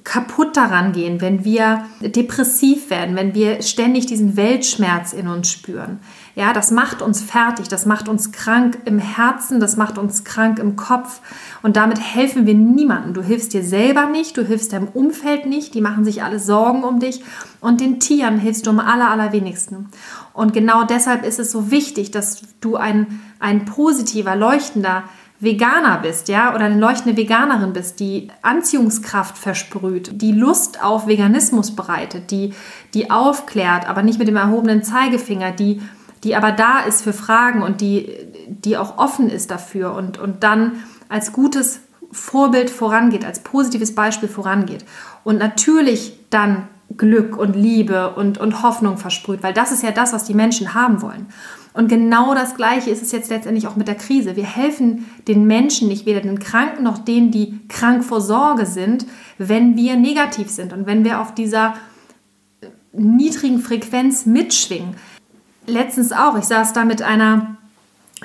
[0.03, 5.99] kaputt daran gehen, wenn wir depressiv werden, wenn wir ständig diesen Weltschmerz in uns spüren.
[6.37, 10.59] Ja, das macht uns fertig, das macht uns krank im Herzen, das macht uns krank
[10.59, 11.19] im Kopf
[11.63, 13.15] und damit helfen wir niemandem.
[13.15, 16.83] Du hilfst dir selber nicht, du hilfst deinem Umfeld nicht, die machen sich alle Sorgen
[16.83, 17.23] um dich
[17.59, 19.89] und den Tieren hilfst du am aller, allerwenigsten.
[20.31, 25.05] Und genau deshalb ist es so wichtig, dass du ein, ein positiver, leuchtender,
[25.39, 31.75] Veganer bist, ja, oder eine leuchtende Veganerin bist, die Anziehungskraft versprüht, die Lust auf Veganismus
[31.75, 32.55] bereitet, die,
[32.95, 35.79] die aufklärt, aber nicht mit dem erhobenen Zeigefinger, die,
[36.23, 38.09] die aber da ist für Fragen und die,
[38.47, 44.29] die auch offen ist dafür und, und dann als gutes Vorbild vorangeht, als positives Beispiel
[44.29, 44.85] vorangeht.
[45.23, 50.13] Und natürlich dann Glück und Liebe und, und Hoffnung versprüht, weil das ist ja das,
[50.13, 51.27] was die Menschen haben wollen.
[51.73, 54.35] Und genau das Gleiche ist es jetzt letztendlich auch mit der Krise.
[54.35, 59.05] Wir helfen den Menschen nicht, weder den Kranken noch denen, die krank vor Sorge sind,
[59.37, 61.75] wenn wir negativ sind und wenn wir auf dieser
[62.93, 64.95] niedrigen Frequenz mitschwingen.
[65.67, 67.57] Letztens auch, ich saß da mit einer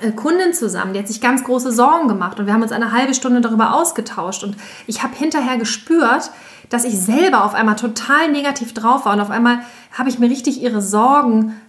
[0.01, 2.93] äh, Kundin zusammen, die hat sich ganz große Sorgen gemacht und wir haben uns eine
[2.93, 6.31] halbe Stunde darüber ausgetauscht und ich habe hinterher gespürt,
[6.71, 9.59] dass ich selber auf einmal total negativ drauf war und auf einmal
[9.93, 11.61] habe ich mir richtig ihre Sorgen,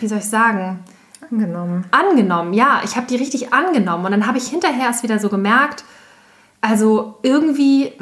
[0.00, 0.84] wie soll ich sagen,
[1.30, 1.84] Angenommen.
[1.90, 2.82] Angenommen, ja.
[2.84, 4.04] Ich habe die richtig angenommen.
[4.04, 5.84] Und dann habe ich hinterher erst wieder so gemerkt,
[6.60, 7.92] also irgendwie,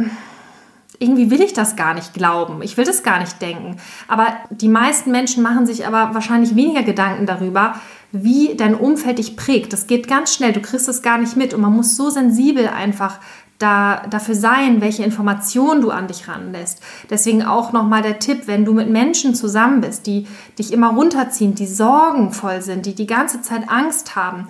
[1.03, 2.63] irgendwie will ich das gar nicht glauben.
[2.63, 3.77] Ich will das gar nicht denken.
[4.09, 7.75] Aber die meisten Menschen machen sich aber wahrscheinlich weniger Gedanken darüber,
[8.13, 9.73] wie dein Umfeld dich prägt.
[9.73, 12.69] Das geht ganz schnell, du kriegst es gar nicht mit und man muss so sensibel
[12.69, 13.19] einfach
[13.59, 16.83] da, dafür sein, welche Informationen du an dich ranlässt.
[17.11, 20.27] Deswegen auch nochmal der Tipp, wenn du mit Menschen zusammen bist, die
[20.59, 24.49] dich immer runterziehen, die sorgenvoll sind, die die ganze Zeit Angst haben.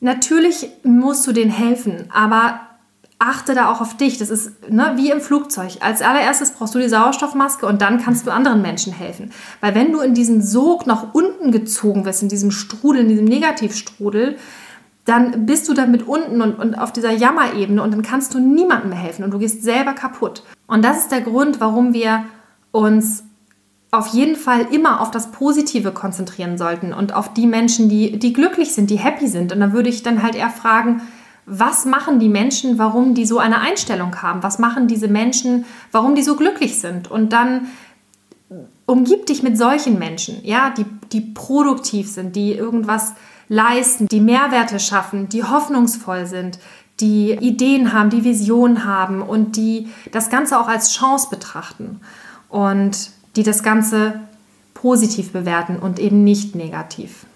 [0.00, 2.60] Natürlich musst du denen helfen, aber
[3.22, 4.18] achte da auch auf dich.
[4.18, 5.78] Das ist ne, wie im Flugzeug.
[5.80, 9.30] Als allererstes brauchst du die Sauerstoffmaske und dann kannst du anderen Menschen helfen.
[9.60, 13.24] Weil wenn du in diesen Sog nach unten gezogen wirst, in diesem Strudel, in diesem
[13.24, 14.36] Negativstrudel,
[15.04, 18.90] dann bist du damit unten und, und auf dieser Jammerebene und dann kannst du niemandem
[18.90, 20.42] mehr helfen und du gehst selber kaputt.
[20.66, 22.24] Und das ist der Grund, warum wir
[22.70, 23.24] uns
[23.90, 28.32] auf jeden Fall immer auf das Positive konzentrieren sollten und auf die Menschen, die, die
[28.32, 29.52] glücklich sind, die happy sind.
[29.52, 31.02] Und da würde ich dann halt eher fragen,
[31.46, 34.42] was machen die Menschen, warum die so eine Einstellung haben?
[34.42, 37.10] Was machen diese Menschen, warum die so glücklich sind?
[37.10, 37.68] Und dann
[38.86, 43.14] umgib dich mit solchen Menschen, ja, die, die produktiv sind, die irgendwas
[43.48, 46.58] leisten, die Mehrwerte schaffen, die hoffnungsvoll sind,
[47.00, 52.00] die Ideen haben, die Visionen haben und die das Ganze auch als Chance betrachten
[52.48, 54.20] und die das Ganze
[54.74, 57.26] positiv bewerten und eben nicht negativ.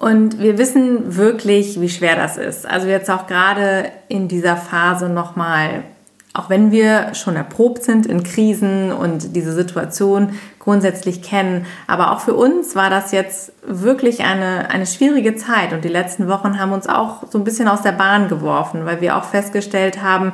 [0.00, 2.66] Und wir wissen wirklich, wie schwer das ist.
[2.66, 5.84] Also jetzt auch gerade in dieser Phase nochmal,
[6.32, 12.20] auch wenn wir schon erprobt sind in Krisen und diese Situation grundsätzlich kennen, aber auch
[12.20, 16.72] für uns war das jetzt wirklich eine, eine schwierige Zeit und die letzten Wochen haben
[16.72, 20.32] uns auch so ein bisschen aus der Bahn geworfen, weil wir auch festgestellt haben,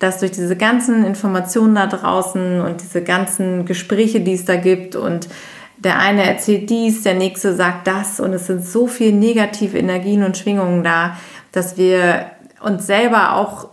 [0.00, 4.96] dass durch diese ganzen Informationen da draußen und diese ganzen Gespräche, die es da gibt
[4.96, 5.28] und
[5.84, 8.18] der eine erzählt dies, der nächste sagt das.
[8.18, 11.16] Und es sind so viele negative Energien und Schwingungen da,
[11.52, 12.30] dass wir
[12.62, 13.68] uns selber auch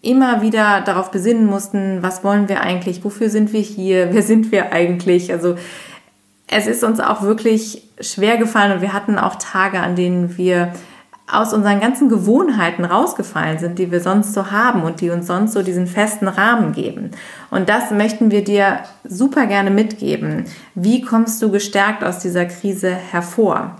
[0.00, 4.50] immer wieder darauf besinnen mussten, was wollen wir eigentlich, wofür sind wir hier, wer sind
[4.50, 5.32] wir eigentlich.
[5.32, 5.56] Also
[6.48, 10.72] es ist uns auch wirklich schwer gefallen und wir hatten auch Tage, an denen wir
[11.30, 15.52] aus unseren ganzen Gewohnheiten rausgefallen sind, die wir sonst so haben und die uns sonst
[15.52, 17.12] so diesen festen Rahmen geben.
[17.50, 20.44] Und das möchten wir dir super gerne mitgeben.
[20.74, 23.76] Wie kommst du gestärkt aus dieser Krise hervor?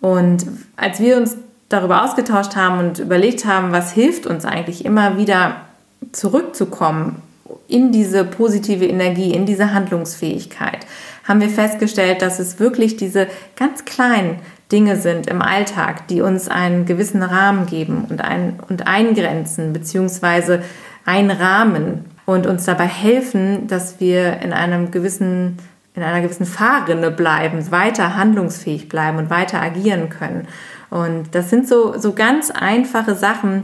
[0.00, 1.36] Und als wir uns
[1.68, 5.56] darüber ausgetauscht haben und überlegt haben, was hilft uns eigentlich immer wieder
[6.12, 7.22] zurückzukommen
[7.66, 10.86] in diese positive Energie, in diese Handlungsfähigkeit,
[11.26, 14.38] haben wir festgestellt, dass es wirklich diese ganz kleinen
[14.74, 20.58] Dinge sind im Alltag, die uns einen gewissen Rahmen geben und, ein, und eingrenzen bzw.
[21.04, 25.58] einrahmen und uns dabei helfen, dass wir in einem gewissen
[25.96, 30.48] in einer gewissen Fahrrinne bleiben, weiter handlungsfähig bleiben und weiter agieren können.
[30.90, 33.62] Und das sind so, so ganz einfache Sachen.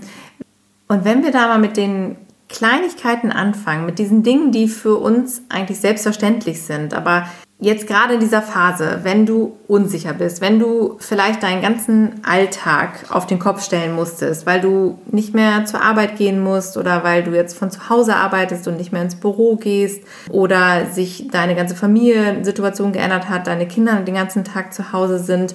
[0.86, 2.14] Und wenn wir da mal mit den
[2.48, 7.26] Kleinigkeiten anfangen, mit diesen Dingen, die für uns eigentlich selbstverständlich sind, aber
[7.60, 13.04] jetzt gerade in dieser Phase, wenn du unsicher bist, wenn du vielleicht deinen ganzen Alltag
[13.10, 17.22] auf den Kopf stellen musstest, weil du nicht mehr zur Arbeit gehen musst oder weil
[17.22, 21.54] du jetzt von zu Hause arbeitest und nicht mehr ins Büro gehst oder sich deine
[21.54, 25.54] ganze Familiensituation geändert hat, deine Kinder den ganzen Tag zu Hause sind,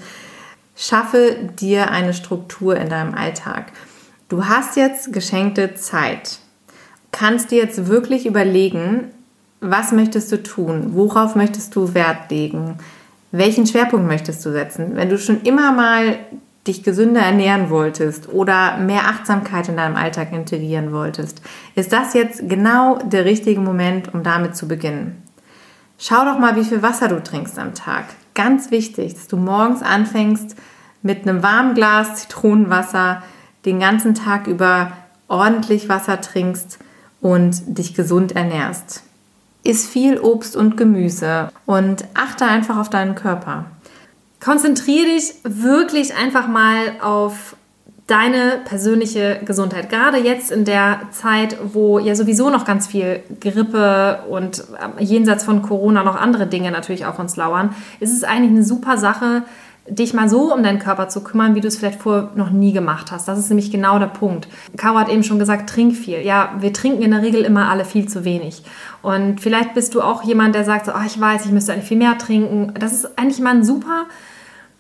[0.76, 3.72] schaffe dir eine Struktur in deinem Alltag.
[4.30, 6.38] Du hast jetzt geschenkte Zeit.
[7.12, 9.12] Kannst dir jetzt wirklich überlegen,
[9.72, 10.92] was möchtest du tun?
[10.94, 12.78] Worauf möchtest du Wert legen?
[13.32, 14.96] Welchen Schwerpunkt möchtest du setzen?
[14.96, 16.18] Wenn du schon immer mal
[16.68, 21.42] dich gesünder ernähren wolltest oder mehr Achtsamkeit in deinem Alltag integrieren wolltest,
[21.76, 25.22] ist das jetzt genau der richtige Moment, um damit zu beginnen.
[25.98, 28.06] Schau doch mal, wie viel Wasser du trinkst am Tag.
[28.34, 30.56] Ganz wichtig, dass du morgens anfängst
[31.04, 33.22] mit einem warmen Glas Zitronenwasser,
[33.66, 34.92] den ganzen Tag über
[35.28, 36.80] ordentlich Wasser trinkst
[37.22, 39.05] und dich gesund ernährst
[39.66, 43.66] iss viel Obst und Gemüse und achte einfach auf deinen Körper.
[44.40, 47.56] Konzentriere dich wirklich einfach mal auf
[48.08, 49.90] deine persönliche Gesundheit.
[49.90, 55.44] Gerade jetzt in der Zeit, wo ja sowieso noch ganz viel Grippe und ähm, jenseits
[55.44, 59.44] von Corona noch andere Dinge natürlich auf uns lauern, ist es eigentlich eine super Sache,
[59.88, 62.74] dich mal so um deinen Körper zu kümmern, wie du es vielleicht vorher noch nie
[62.74, 63.28] gemacht hast.
[63.28, 64.48] Das ist nämlich genau der Punkt.
[64.78, 66.22] Caro hat eben schon gesagt, trink viel.
[66.22, 68.64] Ja, wir trinken in der Regel immer alle viel zu wenig.
[69.04, 71.88] Und vielleicht bist du auch jemand, der sagt, so, oh, ich weiß, ich müsste eigentlich
[71.88, 72.74] viel mehr trinken.
[72.80, 74.06] Das ist eigentlich mal ein super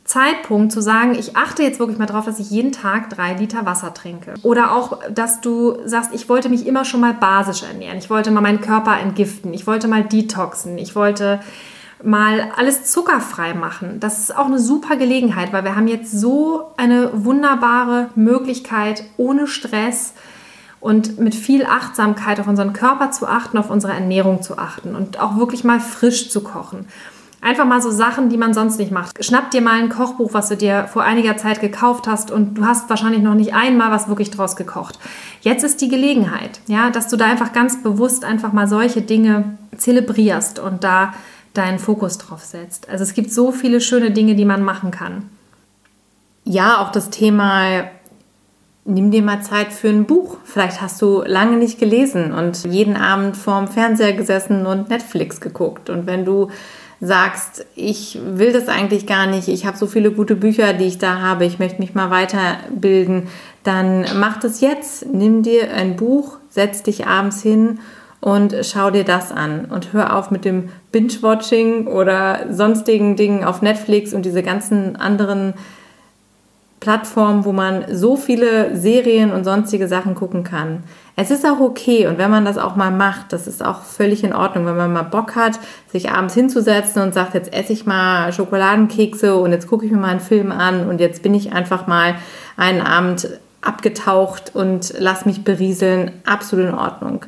[0.06, 3.66] Zeitpunkt zu sagen, ich achte jetzt wirklich mal drauf, dass ich jeden Tag drei Liter
[3.66, 4.36] Wasser trinke.
[4.44, 7.98] Oder auch, dass du sagst, ich wollte mich immer schon mal basisch ernähren.
[7.98, 9.54] Ich wollte mal meinen Körper entgiften.
[9.54, 10.78] Ich wollte mal detoxen.
[10.78, 11.40] Ich wollte
[12.06, 14.00] mal alles zuckerfrei machen.
[14.00, 19.48] Das ist auch eine super Gelegenheit, weil wir haben jetzt so eine wunderbare Möglichkeit ohne
[19.48, 20.14] Stress
[20.80, 25.20] und mit viel Achtsamkeit auf unseren Körper zu achten, auf unsere Ernährung zu achten und
[25.20, 26.86] auch wirklich mal frisch zu kochen.
[27.42, 29.24] Einfach mal so Sachen, die man sonst nicht macht.
[29.24, 32.66] Schnapp dir mal ein Kochbuch, was du dir vor einiger Zeit gekauft hast und du
[32.66, 35.00] hast wahrscheinlich noch nicht einmal was wirklich draus gekocht.
[35.42, 39.58] Jetzt ist die Gelegenheit, ja, dass du da einfach ganz bewusst einfach mal solche Dinge
[39.78, 41.14] zelebrierst und da
[41.58, 42.90] deinen Fokus drauf setzt.
[42.90, 45.30] Also es gibt so viele schöne Dinge, die man machen kann.
[46.44, 47.86] Ja, auch das Thema
[48.88, 50.38] Nimm dir mal Zeit für ein Buch.
[50.44, 55.90] Vielleicht hast du lange nicht gelesen und jeden Abend vorm Fernseher gesessen und Netflix geguckt.
[55.90, 56.52] Und wenn du
[57.02, 61.00] sagst, ich will das eigentlich gar nicht, ich habe so viele gute Bücher, die ich
[61.00, 63.24] da habe, ich möchte mich mal weiterbilden,
[63.64, 65.12] dann mach das jetzt.
[65.12, 67.80] Nimm dir ein Buch, setz dich abends hin
[68.26, 73.62] und schau dir das an und hör auf mit dem Binge-Watching oder sonstigen Dingen auf
[73.62, 75.54] Netflix und diese ganzen anderen
[76.80, 80.82] Plattformen, wo man so viele Serien und sonstige Sachen gucken kann.
[81.16, 84.24] Es ist auch okay und wenn man das auch mal macht, das ist auch völlig
[84.24, 85.60] in Ordnung, wenn man mal Bock hat,
[85.92, 90.00] sich abends hinzusetzen und sagt, jetzt esse ich mal Schokoladenkekse und jetzt gucke ich mir
[90.00, 92.16] mal einen Film an und jetzt bin ich einfach mal
[92.58, 93.30] einen Abend
[93.62, 97.26] abgetaucht und lass mich berieseln, absolut in Ordnung.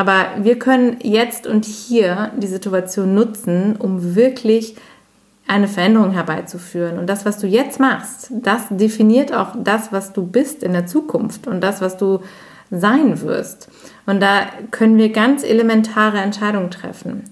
[0.00, 4.74] Aber wir können jetzt und hier die Situation nutzen, um wirklich
[5.46, 6.98] eine Veränderung herbeizuführen.
[6.98, 10.86] Und das, was du jetzt machst, das definiert auch das, was du bist in der
[10.86, 12.20] Zukunft und das, was du
[12.70, 13.68] sein wirst.
[14.06, 17.24] Und da können wir ganz elementare Entscheidungen treffen.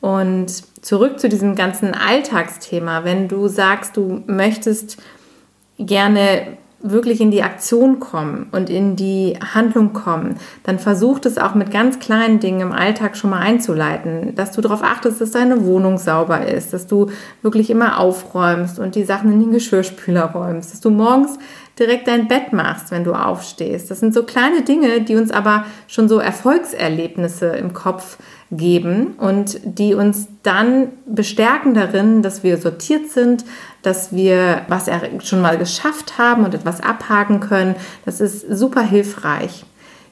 [0.00, 5.00] Und zurück zu diesem ganzen Alltagsthema, wenn du sagst, du möchtest
[5.78, 11.54] gerne wirklich in die Aktion kommen und in die Handlung kommen, dann versuch es auch
[11.54, 15.64] mit ganz kleinen Dingen im Alltag schon mal einzuleiten, dass du darauf achtest, dass deine
[15.64, 17.10] Wohnung sauber ist, dass du
[17.42, 21.38] wirklich immer aufräumst und die Sachen in den Geschirrspüler räumst, dass du morgens
[21.78, 23.90] direkt dein Bett machst, wenn du aufstehst.
[23.90, 28.18] Das sind so kleine Dinge, die uns aber schon so Erfolgserlebnisse im Kopf
[28.50, 33.44] geben und die uns dann bestärken darin, dass wir sortiert sind,
[33.82, 34.88] dass wir was
[35.24, 37.74] schon mal geschafft haben und etwas abhaken können.
[38.04, 39.64] Das ist super hilfreich.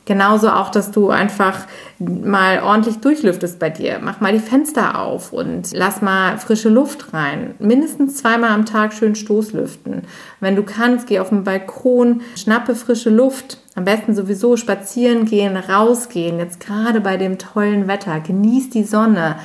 [0.07, 1.61] Genauso auch, dass du einfach
[1.99, 4.01] mal ordentlich durchlüftest bei dir.
[4.03, 7.55] Mach mal die Fenster auf und lass mal frische Luft rein.
[7.59, 10.03] Mindestens zweimal am Tag schön Stoßlüften.
[10.41, 13.59] Wenn du kannst, geh auf den Balkon, schnappe frische Luft.
[13.77, 16.39] Am besten sowieso spazieren gehen, rausgehen.
[16.39, 18.21] Jetzt gerade bei dem tollen Wetter.
[18.21, 19.37] Genieß die Sonne.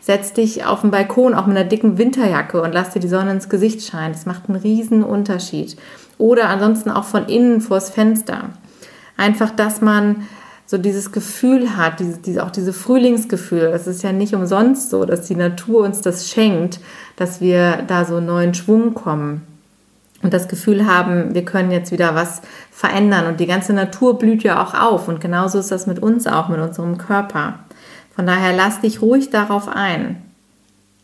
[0.00, 3.32] Setz dich auf den Balkon, auch mit einer dicken Winterjacke und lass dir die Sonne
[3.32, 4.12] ins Gesicht scheinen.
[4.12, 5.76] Das macht einen riesen Unterschied.
[6.16, 8.50] Oder ansonsten auch von innen vors Fenster.
[9.16, 10.26] Einfach, dass man
[10.66, 13.70] so dieses Gefühl hat, diese, diese, auch diese Frühlingsgefühl.
[13.72, 16.80] Es ist ja nicht umsonst so, dass die Natur uns das schenkt,
[17.14, 19.42] dass wir da so neuen Schwung kommen
[20.22, 23.26] und das Gefühl haben, wir können jetzt wieder was verändern.
[23.26, 25.08] Und die ganze Natur blüht ja auch auf.
[25.08, 27.60] Und genauso ist das mit uns auch, mit unserem Körper.
[28.14, 30.22] Von daher lass dich ruhig darauf ein.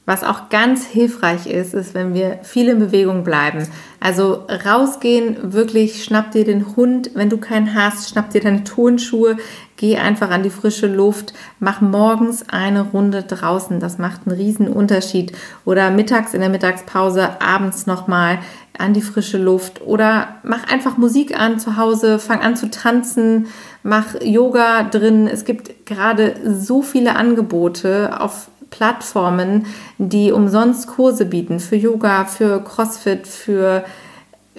[0.05, 3.69] Was auch ganz hilfreich ist, ist, wenn wir viel in Bewegung bleiben.
[4.01, 9.37] Also rausgehen, wirklich schnapp dir den Hund, wenn du keinen hast, schnapp dir deine Turnschuhe,
[9.77, 14.67] geh einfach an die frische Luft, mach morgens eine Runde draußen, das macht einen riesen
[14.67, 15.33] Unterschied.
[15.65, 18.41] Oder mittags in der Mittagspause, abends nochmal
[18.77, 19.83] an die frische Luft.
[19.83, 23.47] Oder mach einfach Musik an zu Hause, fang an zu tanzen,
[23.85, 25.29] mach Yoga drin.
[25.29, 29.67] Es gibt gerade so viele Angebote auf Plattformen,
[29.99, 33.85] die umsonst Kurse bieten für Yoga, für CrossFit, für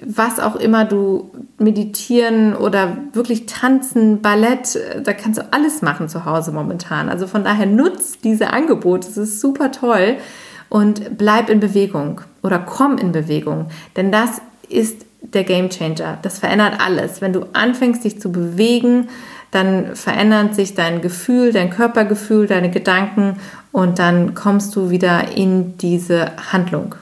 [0.02, 6.24] was auch immer du meditieren oder wirklich tanzen, Ballett, da kannst du alles machen zu
[6.24, 7.08] Hause momentan.
[7.08, 10.16] Also von daher nutzt diese Angebote, es ist super toll
[10.68, 16.18] und bleib in Bewegung oder komm in Bewegung, denn das ist der Game Changer.
[16.22, 17.20] Das verändert alles.
[17.20, 19.08] Wenn du anfängst, dich zu bewegen,
[19.54, 23.36] dann verändert sich dein Gefühl, dein Körpergefühl, deine Gedanken
[23.72, 26.96] und dann kommst du wieder in diese Handlung.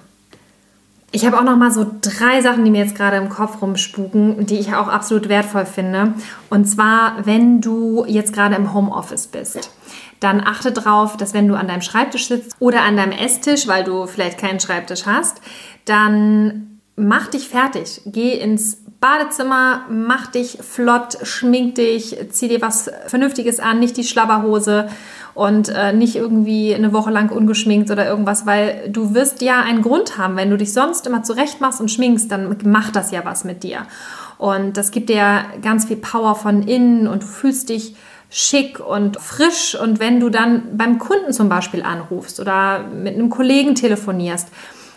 [1.15, 4.47] Ich habe auch noch mal so drei Sachen, die mir jetzt gerade im Kopf rumspuken,
[4.47, 6.15] die ich auch absolut wertvoll finde.
[6.49, 9.71] Und zwar, wenn du jetzt gerade im Homeoffice bist,
[10.21, 13.85] dann achte darauf, dass wenn du an deinem Schreibtisch sitzt oder an deinem Esstisch, weil
[13.85, 15.43] du vielleicht keinen Schreibtisch hast,
[15.85, 18.01] dann mach dich fertig.
[18.07, 24.05] Geh ins Badezimmer, mach dich flott, schmink dich, zieh dir was Vernünftiges an, nicht die
[24.05, 24.89] Schlabberhose
[25.35, 29.83] und äh, nicht irgendwie eine Woche lang ungeschminkt oder irgendwas, weil du wirst ja einen
[29.83, 33.25] Grund haben, wenn du dich sonst immer zurecht machst und schminkst, dann macht das ja
[33.25, 33.87] was mit dir.
[34.39, 37.97] Und das gibt dir ganz viel Power von innen und du fühlst dich
[38.31, 39.75] schick und frisch.
[39.75, 44.49] Und wenn du dann beim Kunden zum Beispiel anrufst oder mit einem Kollegen telefonierst,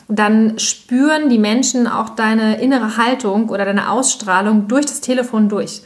[0.08, 5.82] dann spüren die Menschen auch deine innere Haltung oder deine Ausstrahlung durch das Telefon durch.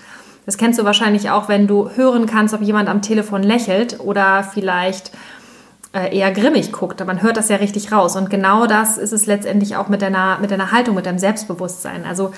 [0.45, 4.43] Das kennst du wahrscheinlich auch, wenn du hören kannst, ob jemand am Telefon lächelt oder
[4.43, 5.11] vielleicht
[5.93, 7.05] äh, eher grimmig guckt.
[7.05, 8.15] Man hört das ja richtig raus.
[8.15, 12.03] Und genau das ist es letztendlich auch mit deiner, mit deiner Haltung, mit deinem Selbstbewusstsein.
[12.05, 12.33] Also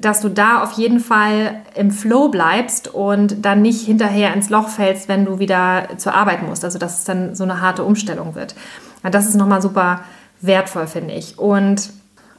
[0.00, 4.68] dass du da auf jeden Fall im Flow bleibst und dann nicht hinterher ins Loch
[4.68, 6.64] fällst, wenn du wieder zur Arbeit musst.
[6.64, 8.54] Also dass es dann so eine harte Umstellung wird.
[9.02, 10.00] Das ist nochmal super
[10.46, 11.38] wertvoll, finde ich.
[11.38, 11.90] Und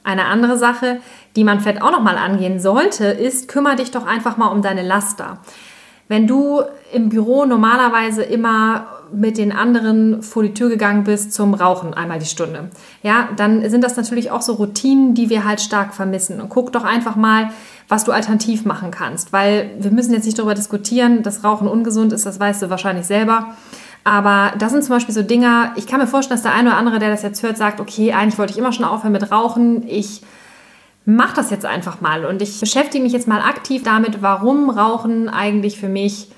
[0.03, 0.99] eine andere Sache,
[1.35, 4.83] die man vielleicht auch nochmal angehen sollte, ist, kümmere dich doch einfach mal um deine
[4.83, 5.39] Laster.
[6.07, 6.61] Wenn du
[6.93, 12.19] im Büro normalerweise immer mit den anderen vor die Tür gegangen bist zum Rauchen einmal
[12.19, 12.69] die Stunde.
[13.03, 16.41] Ja, dann sind das natürlich auch so Routinen, die wir halt stark vermissen.
[16.41, 17.51] Und guck doch einfach mal,
[17.87, 22.13] was du alternativ machen kannst, weil wir müssen jetzt nicht darüber diskutieren, dass Rauchen ungesund
[22.13, 23.55] ist, das weißt du wahrscheinlich selber.
[24.05, 26.77] Aber das sind zum Beispiel so Dinge, ich kann mir vorstellen, dass der eine oder
[26.77, 29.85] andere, der das jetzt hört, sagt, okay, eigentlich wollte ich immer schon aufhören mit Rauchen,
[29.87, 30.21] ich
[31.05, 35.27] mache das jetzt einfach mal und ich beschäftige mich jetzt mal aktiv damit, warum Rauchen
[35.27, 36.29] eigentlich für mich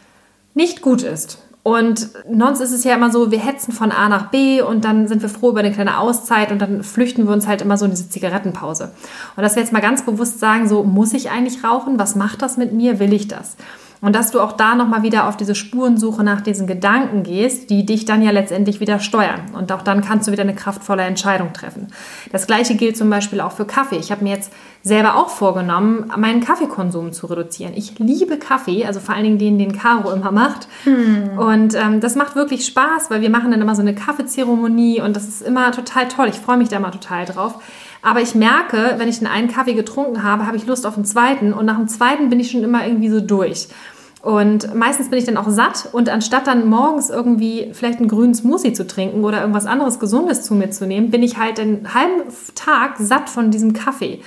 [0.54, 1.44] nicht gut ist.
[1.64, 5.10] Und sonst ist es ja immer so, wir hetzen von A nach B und dann
[5.10, 7.84] sind wir froh über eine kleine Auszeit und dann flüchten wir uns halt immer so
[7.84, 8.94] in diese Zigarettenpause.
[9.36, 12.00] Und dass wir jetzt mal ganz bewusst sagen, so muss ich eigentlich rauchen?
[12.00, 13.00] Was macht das mit mir?
[13.00, 13.58] Will ich das?
[14.00, 17.86] Und dass du auch da nochmal wieder auf diese Spurensuche nach diesen Gedanken gehst, die
[17.86, 19.42] dich dann ja letztendlich wieder steuern.
[19.54, 21.88] Und auch dann kannst du wieder eine kraftvolle Entscheidung treffen.
[22.32, 23.98] Das gleiche gilt zum Beispiel auch für Kaffee.
[23.98, 24.52] Ich habe mir jetzt
[24.84, 27.74] selber auch vorgenommen, meinen Kaffeekonsum zu reduzieren.
[27.76, 30.68] Ich liebe Kaffee, also vor allen Dingen den, den Caro immer macht.
[30.84, 31.38] Hm.
[31.38, 35.16] Und ähm, das macht wirklich Spaß, weil wir machen dann immer so eine Kaffeezeremonie und
[35.16, 36.28] das ist immer total toll.
[36.30, 37.56] Ich freue mich da immer total drauf.
[38.08, 41.04] Aber ich merke, wenn ich den einen Kaffee getrunken habe, habe ich Lust auf den
[41.04, 43.68] zweiten und nach dem zweiten bin ich schon immer irgendwie so durch.
[44.22, 48.34] Und meistens bin ich dann auch satt und anstatt dann morgens irgendwie vielleicht einen grünen
[48.34, 51.94] Smoothie zu trinken oder irgendwas anderes Gesundes zu mir zu nehmen, bin ich halt den
[51.94, 52.22] halben
[52.56, 54.22] Tag satt von diesem Kaffee.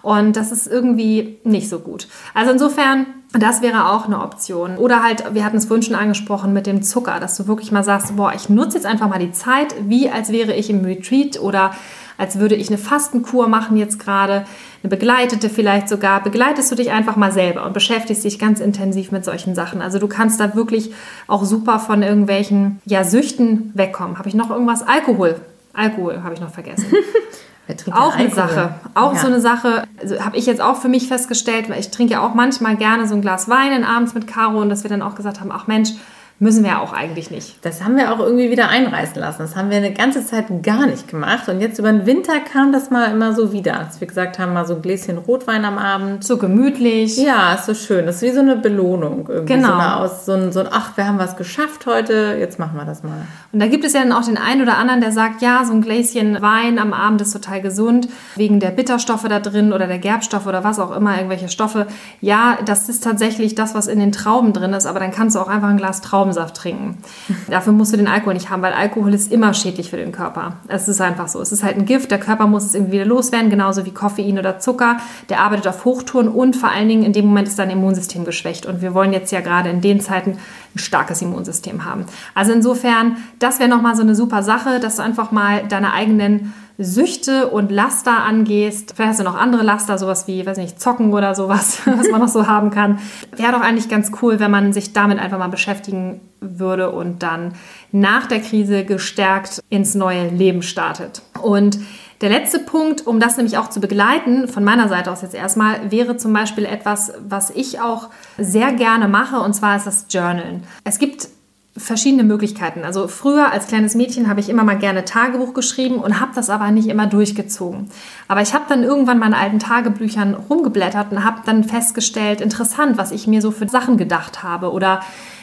[0.00, 2.08] Und das ist irgendwie nicht so gut.
[2.32, 4.78] Also insofern, das wäre auch eine Option.
[4.78, 7.84] Oder halt, wir hatten es vorhin schon angesprochen mit dem Zucker, dass du wirklich mal
[7.84, 11.38] sagst, boah, ich nutze jetzt einfach mal die Zeit, wie als wäre ich im Retreat
[11.38, 11.72] oder
[12.18, 14.44] als würde ich eine Fastenkur machen jetzt gerade,
[14.82, 16.22] eine begleitete vielleicht sogar.
[16.22, 19.82] Begleitest du dich einfach mal selber und beschäftigst dich ganz intensiv mit solchen Sachen.
[19.82, 20.92] Also du kannst da wirklich
[21.26, 24.18] auch super von irgendwelchen ja, Süchten wegkommen.
[24.18, 24.86] Habe ich noch irgendwas?
[24.86, 25.40] Alkohol.
[25.72, 26.86] Alkohol habe ich noch vergessen.
[27.92, 28.74] auch eine Sache.
[28.94, 29.18] Auch ja.
[29.18, 32.26] so eine Sache, also habe ich jetzt auch für mich festgestellt, weil ich trinke ja
[32.26, 35.16] auch manchmal gerne so ein Glas Wein abends mit Caro und dass wir dann auch
[35.16, 35.90] gesagt haben, ach Mensch,
[36.38, 37.64] Müssen wir auch eigentlich nicht.
[37.64, 39.38] Das haben wir auch irgendwie wieder einreißen lassen.
[39.38, 41.48] Das haben wir eine ganze Zeit gar nicht gemacht.
[41.48, 43.78] Und jetzt über den Winter kam das mal immer so wieder.
[43.78, 46.24] Als wir gesagt haben, mal so ein Gläschen Rotwein am Abend.
[46.24, 47.16] So gemütlich.
[47.16, 48.04] Ja, ist so schön.
[48.04, 49.28] Das ist wie so eine Belohnung.
[49.30, 49.54] Irgendwie.
[49.54, 49.68] Genau.
[49.68, 52.76] So, eine aus, so, ein, so ein, ach, wir haben was geschafft heute, jetzt machen
[52.76, 53.26] wir das mal.
[53.56, 55.72] Und da gibt es ja dann auch den einen oder anderen, der sagt, ja, so
[55.72, 59.96] ein Gläschen Wein am Abend ist total gesund, wegen der Bitterstoffe da drin oder der
[59.96, 61.86] Gerbstoffe oder was auch immer, irgendwelche Stoffe.
[62.20, 65.40] Ja, das ist tatsächlich das, was in den Trauben drin ist, aber dann kannst du
[65.40, 66.98] auch einfach ein Glas Traubensaft trinken.
[67.50, 70.58] Dafür musst du den Alkohol nicht haben, weil Alkohol ist immer schädlich für den Körper.
[70.68, 71.40] Es ist einfach so.
[71.40, 74.38] Es ist halt ein Gift, der Körper muss es irgendwie wieder loswerden, genauso wie Koffein
[74.38, 74.98] oder Zucker.
[75.30, 78.66] Der arbeitet auf Hochtouren und vor allen Dingen in dem Moment ist dein Immunsystem geschwächt.
[78.66, 80.36] Und wir wollen jetzt ja gerade in den Zeiten
[80.76, 82.06] ein starkes Immunsystem haben.
[82.34, 86.54] Also insofern, das wäre nochmal so eine super Sache, dass du einfach mal deine eigenen
[86.78, 88.92] Süchte und Laster angehst.
[88.94, 92.20] Vielleicht hast du noch andere Laster, sowas wie, weiß nicht, Zocken oder sowas, was man
[92.20, 92.98] noch so haben kann.
[93.34, 97.54] Wäre doch eigentlich ganz cool, wenn man sich damit einfach mal beschäftigen würde und dann
[97.92, 101.22] nach der Krise gestärkt ins neue Leben startet.
[101.40, 101.78] Und
[102.20, 105.90] der letzte Punkt, um das nämlich auch zu begleiten, von meiner Seite aus jetzt erstmal,
[105.90, 108.08] wäre zum Beispiel etwas, was ich auch
[108.38, 110.62] sehr gerne mache, und zwar ist das Journalen.
[110.84, 111.28] Es gibt
[111.76, 112.84] verschiedene Möglichkeiten.
[112.84, 116.48] Also früher als kleines Mädchen habe ich immer mal gerne Tagebuch geschrieben und habe das
[116.48, 117.90] aber nicht immer durchgezogen.
[118.28, 123.12] Aber ich habe dann irgendwann meine alten Tagebüchern rumgeblättert und habe dann festgestellt, interessant, was
[123.12, 125.00] ich mir so für Sachen gedacht habe oder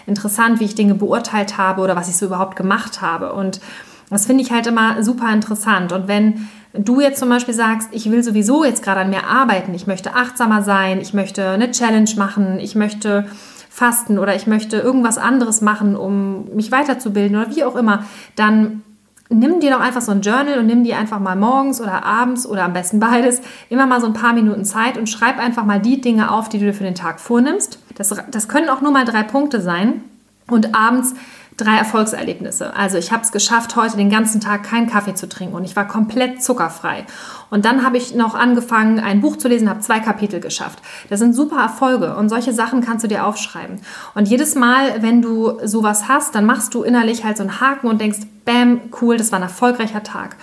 [0.07, 3.34] interessant, wie ich Dinge beurteilt habe oder was ich so überhaupt gemacht habe.
[3.34, 3.61] Und
[4.09, 5.91] das finde ich halt immer super interessant.
[5.91, 9.74] Und wenn du jetzt zum Beispiel sagst, ich will sowieso jetzt gerade an mir arbeiten,
[9.74, 13.26] ich möchte achtsamer sein, ich möchte eine Challenge machen, ich möchte
[13.69, 18.05] fasten oder ich möchte irgendwas anderes machen, um mich weiterzubilden oder wie auch immer,
[18.36, 18.84] dann
[19.30, 22.45] nimm dir doch einfach so ein Journal und nimm dir einfach mal morgens oder abends
[22.45, 25.80] oder am besten beides immer mal so ein paar Minuten Zeit und schreib einfach mal
[25.80, 27.80] die Dinge auf, die du dir für den Tag vornimmst.
[27.95, 30.03] Das, das können auch nur mal drei Punkte sein.
[30.49, 31.15] Und abends
[31.58, 32.76] drei Erfolgserlebnisse.
[32.76, 35.76] Also ich habe es geschafft, heute den ganzen Tag keinen Kaffee zu trinken und ich
[35.76, 37.06] war komplett zuckerfrei.
[37.49, 40.80] Und dann habe ich noch angefangen, ein Buch zu lesen, habe zwei Kapitel geschafft.
[41.10, 43.82] Das sind super Erfolge und solche Sachen kannst du dir aufschreiben.
[44.16, 47.88] Und jedes Mal, wenn du sowas hast, dann machst du innerlich halt so einen Haken
[47.88, 50.36] und denkst, bam, cool, das war ein erfolgreicher Tag.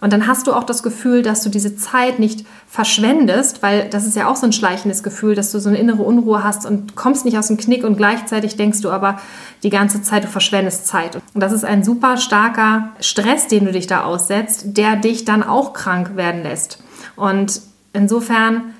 [0.00, 4.06] Und dann hast du auch das Gefühl, dass du diese Zeit nicht verschwendest, weil das
[4.06, 6.96] ist ja auch so ein schleichendes Gefühl, dass du so eine innere Unruhe hast und
[6.96, 9.18] kommst nicht aus dem Knick und gleichzeitig denkst du aber
[9.62, 11.16] die ganze Zeit, du verschwendest Zeit.
[11.16, 15.42] Und das ist ein super starker Stress, den du dich da aussetzt, der dich dann
[15.42, 16.82] auch krank werden lässt.
[17.14, 17.62] Und
[17.92, 18.74] insofern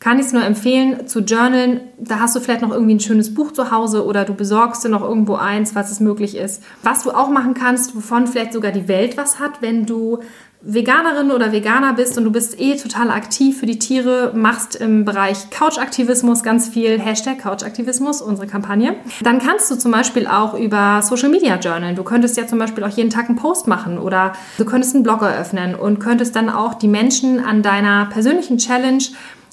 [0.00, 1.80] kann ich es nur empfehlen zu journalen.
[1.98, 4.88] Da hast du vielleicht noch irgendwie ein schönes Buch zu Hause oder du besorgst dir
[4.88, 6.62] noch irgendwo eins, was es möglich ist.
[6.82, 10.20] Was du auch machen kannst, wovon vielleicht sogar die Welt was hat, wenn du
[10.60, 15.04] Veganerin oder Veganer bist und du bist eh total aktiv für die Tiere, machst im
[15.04, 21.00] Bereich Couchaktivismus ganz viel, Hashtag Couchaktivismus, unsere Kampagne, dann kannst du zum Beispiel auch über
[21.02, 21.94] Social Media journalen.
[21.94, 25.04] Du könntest ja zum Beispiel auch jeden Tag einen Post machen oder du könntest einen
[25.04, 29.04] Blog eröffnen und könntest dann auch die Menschen an deiner persönlichen Challenge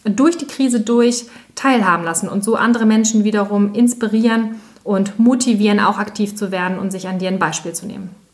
[0.06, 6.00] durch die Krise durch teilhaben lassen und so andere Menschen wiederum inspirieren und motivieren, auch
[6.00, 8.25] aktiv zu werden und sich an dir ein Beispiel zu nehmen.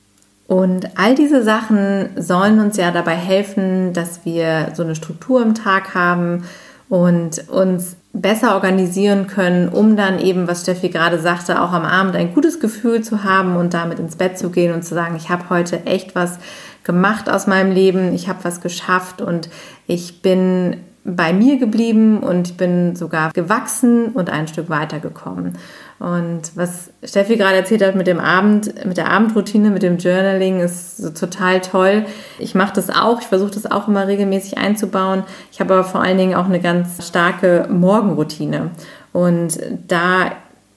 [0.52, 5.56] Und all diese Sachen sollen uns ja dabei helfen, dass wir so eine Struktur im
[5.56, 6.43] Tag haben
[6.89, 12.18] und uns besser organisieren können, um dann eben, was Steffi gerade sagte, auch am Abend
[12.18, 15.30] ein gutes Gefühl zu haben und damit ins Bett zu gehen und zu sagen, ich
[15.30, 16.38] habe heute echt was
[16.84, 19.47] gemacht aus meinem Leben, ich habe was geschafft und
[19.88, 25.58] ich bin bei mir geblieben und bin sogar gewachsen und ein Stück weitergekommen.
[26.02, 30.60] Und was Steffi gerade erzählt hat mit dem Abend, mit der Abendroutine, mit dem Journaling,
[30.60, 32.08] ist so total toll.
[32.39, 35.22] Ich mache das auch, ich versuche das auch immer regelmäßig einzubauen.
[35.52, 38.72] Ich habe aber vor allen Dingen auch eine ganz starke Morgenroutine.
[39.14, 40.32] Und da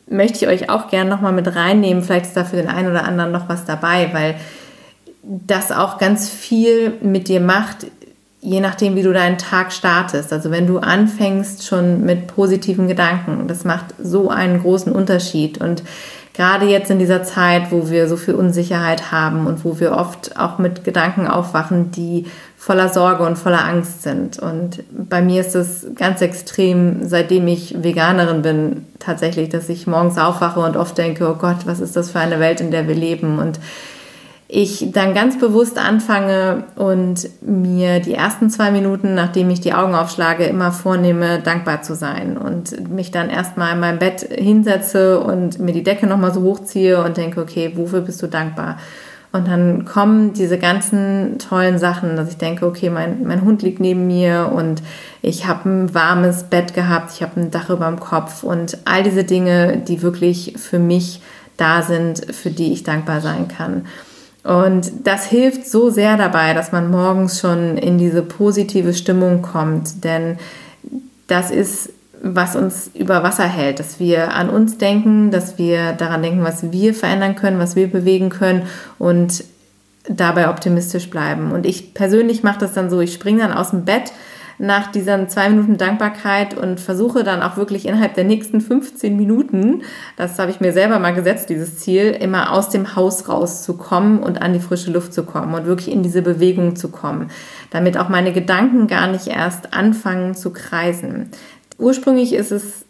[0.07, 2.03] möchte ich euch auch gerne nochmal mit reinnehmen.
[2.03, 4.35] Vielleicht ist da für den einen oder anderen noch was dabei, weil
[5.23, 7.87] das auch ganz viel mit dir macht,
[8.45, 10.33] je nachdem, wie du deinen Tag startest.
[10.33, 15.59] Also wenn du anfängst schon mit positiven Gedanken, das macht so einen großen Unterschied.
[15.59, 15.83] Und
[16.35, 20.39] gerade jetzt in dieser Zeit, wo wir so viel Unsicherheit haben und wo wir oft
[20.39, 22.27] auch mit Gedanken aufwachen, die
[22.59, 24.39] voller Sorge und voller Angst sind.
[24.39, 30.19] Und bei mir ist es ganz extrem, seitdem ich Veganerin bin, tatsächlich, dass ich morgens
[30.19, 32.95] aufwache und oft denke, oh Gott, was ist das für eine Welt, in der wir
[32.95, 33.39] leben?
[33.39, 33.59] Und
[34.55, 39.97] ich dann ganz bewusst anfange und mir die ersten zwei Minuten, nachdem ich die Augen
[39.97, 45.59] aufschlage, immer vornehme, dankbar zu sein und mich dann erstmal in meinem Bett hinsetze und
[45.59, 48.79] mir die Decke nochmal so hochziehe und denke, okay, wofür bist du dankbar?
[49.33, 53.81] Und dann kommen diese ganzen tollen Sachen, dass ich denke, okay, mein, mein Hund liegt
[53.81, 54.85] neben mir und
[55.21, 59.03] ich habe ein warmes Bett gehabt, ich habe ein Dach über dem Kopf und all
[59.03, 61.21] diese Dinge, die wirklich für mich
[61.57, 63.87] da sind, für die ich dankbar sein kann.
[64.45, 70.05] Und das hilft so sehr dabei, dass man morgens schon in diese positive Stimmung kommt,
[70.05, 70.37] denn
[71.27, 71.89] das ist,
[72.23, 76.71] was uns über Wasser hält, dass wir an uns denken, dass wir daran denken, was
[76.71, 78.63] wir verändern können, was wir bewegen können
[78.99, 79.45] und
[80.09, 81.53] dabei optimistisch bleiben.
[81.53, 84.13] Und ich persönlich mache das dann so, ich springe dann aus dem Bett,
[84.59, 89.83] nach diesen zwei Minuten Dankbarkeit und versuche dann auch wirklich innerhalb der nächsten 15 Minuten,
[90.17, 94.43] das habe ich mir selber mal gesetzt, dieses Ziel, immer aus dem Haus rauszukommen und
[94.43, 97.31] an die frische Luft zu kommen und wirklich in diese Bewegung zu kommen,
[97.71, 101.31] damit auch meine Gedanken gar nicht erst anfangen zu kreisen.
[101.79, 102.85] Ursprünglich ist es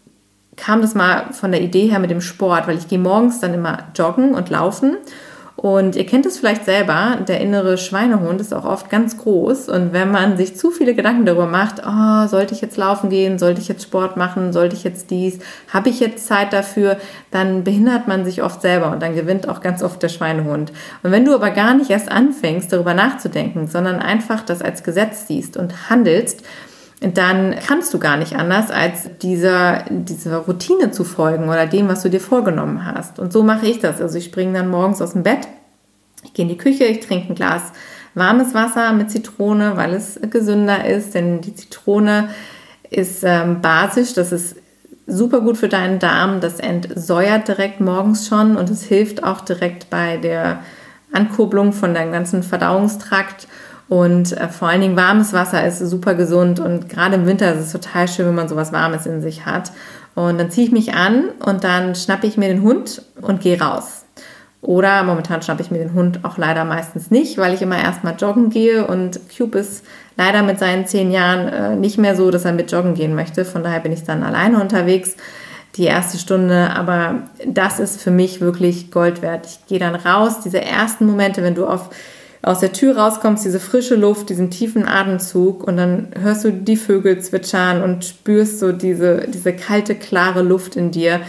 [0.56, 3.54] kam das mal von der Idee her mit dem Sport, weil ich gehe morgens dann
[3.54, 4.96] immer joggen und laufen
[5.56, 9.68] und ihr kennt es vielleicht selber, der innere Schweinehund ist auch oft ganz groß.
[9.68, 13.38] Und wenn man sich zu viele Gedanken darüber macht, oh, sollte ich jetzt laufen gehen,
[13.38, 15.38] sollte ich jetzt Sport machen, sollte ich jetzt dies,
[15.72, 16.96] habe ich jetzt Zeit dafür,
[17.30, 20.72] dann behindert man sich oft selber und dann gewinnt auch ganz oft der Schweinehund.
[21.04, 25.28] Und wenn du aber gar nicht erst anfängst, darüber nachzudenken, sondern einfach das als Gesetz
[25.28, 26.42] siehst und handelst,
[27.12, 32.02] dann kannst du gar nicht anders, als dieser, dieser Routine zu folgen oder dem, was
[32.02, 33.18] du dir vorgenommen hast.
[33.18, 34.00] Und so mache ich das.
[34.00, 35.46] Also ich springe dann morgens aus dem Bett,
[36.22, 37.72] ich gehe in die Küche, ich trinke ein Glas
[38.14, 42.28] warmes Wasser mit Zitrone, weil es gesünder ist, denn die Zitrone
[42.90, 44.56] ist ähm, basisch, das ist
[45.06, 49.90] super gut für deinen Darm, das entsäuert direkt morgens schon und es hilft auch direkt
[49.90, 50.60] bei der
[51.12, 53.46] Ankurbelung von deinem ganzen Verdauungstrakt
[53.88, 57.66] und äh, vor allen Dingen warmes Wasser ist super gesund und gerade im Winter ist
[57.66, 59.72] es total schön, wenn man sowas Warmes in sich hat.
[60.14, 63.60] Und dann ziehe ich mich an und dann schnappe ich mir den Hund und gehe
[63.60, 64.04] raus.
[64.62, 68.14] Oder momentan schnappe ich mir den Hund auch leider meistens nicht, weil ich immer erstmal
[68.18, 69.84] joggen gehe und Cube ist
[70.16, 73.44] leider mit seinen zehn Jahren äh, nicht mehr so, dass er mit joggen gehen möchte.
[73.44, 75.16] Von daher bin ich dann alleine unterwegs
[75.76, 79.46] die erste Stunde, aber das ist für mich wirklich Gold wert.
[79.46, 81.90] Ich gehe dann raus, diese ersten Momente, wenn du auf
[82.44, 86.76] aus der Tür rauskommst, diese frische Luft, diesen tiefen Atemzug und dann hörst du die
[86.76, 91.20] Vögel zwitschern und spürst so diese, diese kalte, klare Luft in dir.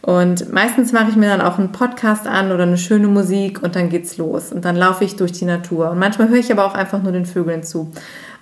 [0.00, 3.74] Und meistens mache ich mir dann auch einen Podcast an oder eine schöne Musik und
[3.74, 4.52] dann geht's los.
[4.52, 5.90] Und dann laufe ich durch die Natur.
[5.90, 7.90] Und manchmal höre ich aber auch einfach nur den Vögeln zu.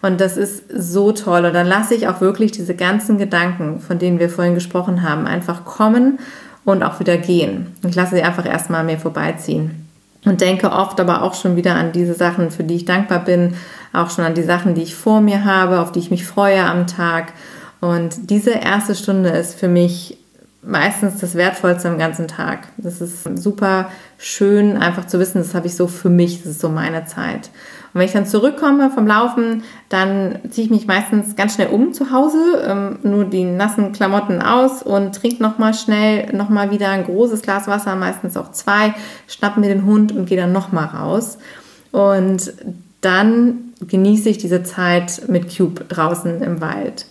[0.00, 1.44] Und das ist so toll.
[1.44, 5.26] Und dann lasse ich auch wirklich diese ganzen Gedanken, von denen wir vorhin gesprochen haben,
[5.26, 6.18] einfach kommen
[6.64, 7.68] und auch wieder gehen.
[7.86, 9.81] Ich lasse sie einfach erstmal mir vorbeiziehen.
[10.24, 13.56] Und denke oft aber auch schon wieder an diese Sachen, für die ich dankbar bin,
[13.92, 16.64] auch schon an die Sachen, die ich vor mir habe, auf die ich mich freue
[16.64, 17.32] am Tag.
[17.80, 20.18] Und diese erste Stunde ist für mich
[20.62, 22.68] meistens das Wertvollste am ganzen Tag.
[22.76, 26.60] Das ist super schön, einfach zu wissen, das habe ich so für mich, das ist
[26.60, 27.50] so meine Zeit.
[27.92, 31.92] Und wenn ich dann zurückkomme vom Laufen, dann ziehe ich mich meistens ganz schnell um
[31.92, 37.04] zu Hause, ähm, nur die nassen Klamotten aus und trinke nochmal schnell, nochmal wieder ein
[37.04, 38.94] großes Glas Wasser, meistens auch zwei,
[39.26, 41.36] schnapp mir den Hund und gehe dann nochmal raus.
[41.90, 42.54] Und
[43.02, 47.06] dann genieße ich diese Zeit mit Cube draußen im Wald.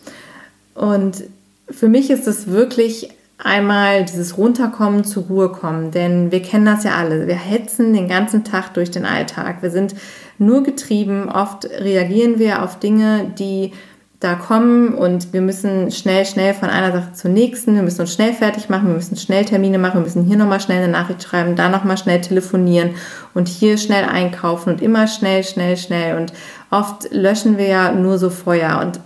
[0.74, 1.24] Und
[1.70, 6.84] für mich ist es wirklich einmal dieses Runterkommen, zur Ruhe kommen, denn wir kennen das
[6.84, 7.28] ja alle.
[7.28, 9.62] Wir hetzen den ganzen Tag durch den Alltag.
[9.62, 9.96] Wir sind
[10.42, 11.30] nur getrieben.
[11.30, 13.72] Oft reagieren wir auf Dinge, die
[14.20, 17.74] da kommen und wir müssen schnell, schnell von einer Sache zur nächsten.
[17.74, 20.60] Wir müssen uns schnell fertig machen, wir müssen schnell Termine machen, wir müssen hier nochmal
[20.60, 22.92] schnell eine Nachricht schreiben, da nochmal schnell telefonieren
[23.34, 26.18] und hier schnell einkaufen und immer schnell, schnell, schnell.
[26.18, 26.34] Und
[26.70, 29.00] oft löschen wir ja nur so Feuer und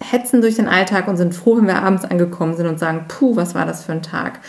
[0.00, 3.36] hetzen durch den Alltag und sind froh, wenn wir abends angekommen sind und sagen, puh,
[3.36, 4.40] was war das für ein Tag.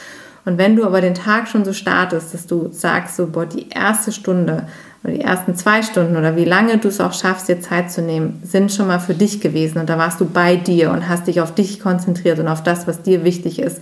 [0.45, 3.69] Und wenn du aber den Tag schon so startest, dass du sagst, so, boah, die
[3.69, 4.67] erste Stunde
[5.03, 8.01] oder die ersten zwei Stunden oder wie lange du es auch schaffst, dir Zeit zu
[8.01, 11.27] nehmen, sind schon mal für dich gewesen und da warst du bei dir und hast
[11.27, 13.81] dich auf dich konzentriert und auf das, was dir wichtig ist,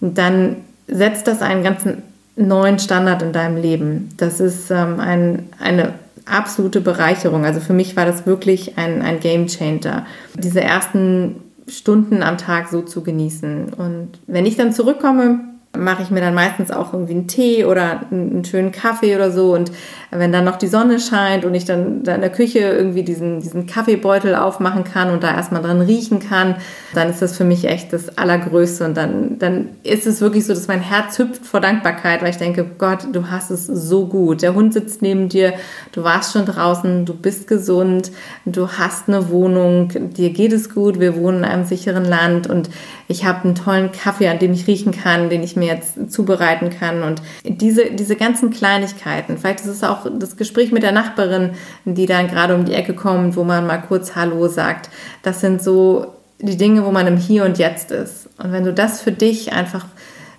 [0.00, 2.02] dann setzt das einen ganzen
[2.36, 4.10] neuen Standard in deinem Leben.
[4.18, 5.94] Das ist ähm, ein, eine
[6.26, 7.44] absolute Bereicherung.
[7.44, 11.36] Also für mich war das wirklich ein, ein Game Changer, diese ersten
[11.68, 13.72] Stunden am Tag so zu genießen.
[13.72, 15.40] Und wenn ich dann zurückkomme,
[15.76, 19.54] mache ich mir dann meistens auch irgendwie einen Tee oder einen schönen Kaffee oder so.
[19.54, 19.70] Und
[20.10, 23.40] wenn dann noch die Sonne scheint und ich dann da in der Küche irgendwie diesen,
[23.40, 26.56] diesen Kaffeebeutel aufmachen kann und da erstmal dran riechen kann,
[26.94, 28.84] dann ist das für mich echt das Allergrößte.
[28.84, 32.38] Und dann, dann ist es wirklich so, dass mein Herz hüpft vor Dankbarkeit, weil ich
[32.38, 34.42] denke, Gott, du hast es so gut.
[34.42, 35.54] Der Hund sitzt neben dir,
[35.92, 38.12] du warst schon draußen, du bist gesund,
[38.44, 42.70] du hast eine Wohnung, dir geht es gut, wir wohnen in einem sicheren Land und
[43.08, 46.70] ich habe einen tollen Kaffee, an dem ich riechen kann, den ich mir jetzt zubereiten
[46.70, 47.02] kann.
[47.02, 51.50] Und diese, diese ganzen Kleinigkeiten, vielleicht ist es auch das Gespräch mit der Nachbarin,
[51.84, 54.90] die dann gerade um die Ecke kommt, wo man mal kurz Hallo sagt.
[55.22, 58.28] Das sind so die Dinge, wo man im Hier und Jetzt ist.
[58.38, 59.86] Und wenn du das für dich einfach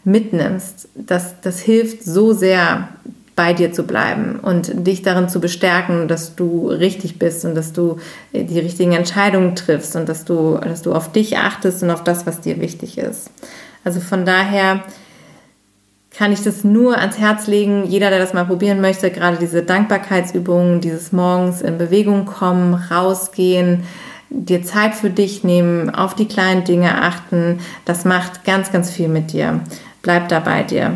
[0.03, 2.88] mitnimmst, das, das hilft so sehr,
[3.38, 7.72] bei dir zu bleiben und dich darin zu bestärken, dass du richtig bist und dass
[7.72, 7.99] du
[8.34, 12.26] die richtigen Entscheidungen triffst und dass du, dass du auf dich achtest und auf das,
[12.26, 13.30] was dir wichtig ist.
[13.84, 14.84] Also von daher
[16.18, 17.86] kann ich das nur ans Herz legen.
[17.86, 23.84] Jeder, der das mal probieren möchte, gerade diese Dankbarkeitsübungen, dieses Morgens in Bewegung kommen, rausgehen,
[24.30, 29.09] dir Zeit für dich nehmen, auf die kleinen Dinge achten, das macht ganz, ganz viel
[29.09, 29.61] mit dir.
[30.01, 30.93] Bleib da bei dir.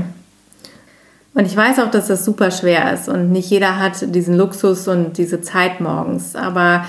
[1.35, 4.87] Und ich weiß auch, dass das super schwer ist und nicht jeder hat diesen Luxus
[4.87, 6.35] und diese Zeit morgens.
[6.35, 6.85] Aber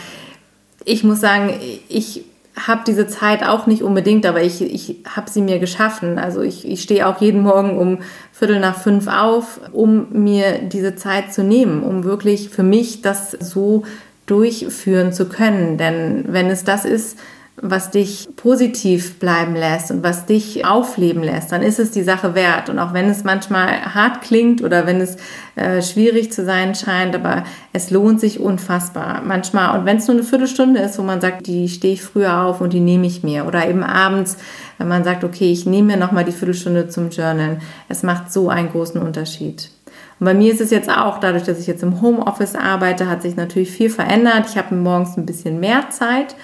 [0.85, 1.53] ich muss sagen,
[1.89, 2.25] ich
[2.55, 6.19] habe diese Zeit auch nicht unbedingt, aber ich, ich habe sie mir geschaffen.
[6.19, 7.99] Also ich, ich stehe auch jeden Morgen um
[8.33, 13.31] Viertel nach fünf auf, um mir diese Zeit zu nehmen, um wirklich für mich das
[13.33, 13.85] so
[14.27, 15.79] durchführen zu können.
[15.79, 17.19] Denn wenn es das ist,
[17.65, 22.35] was dich positiv bleiben lässt und was dich aufleben lässt, dann ist es die Sache
[22.35, 22.69] wert.
[22.69, 25.17] Und auch wenn es manchmal hart klingt oder wenn es
[25.55, 29.23] äh, schwierig zu sein scheint, aber es lohnt sich unfassbar.
[29.25, 32.43] Manchmal, und wenn es nur eine Viertelstunde ist, wo man sagt, die stehe ich früher
[32.43, 33.47] auf und die nehme ich mir.
[33.47, 34.39] Oder eben abends,
[34.79, 37.59] wenn man sagt, okay, ich nehme mir nochmal die Viertelstunde zum Journal.
[37.89, 39.71] Es macht so einen großen Unterschied.
[40.19, 43.23] Und bei mir ist es jetzt auch, dadurch, dass ich jetzt im Homeoffice arbeite, hat
[43.23, 44.47] sich natürlich viel verändert.
[44.49, 46.35] Ich habe morgens ein bisschen mehr Zeit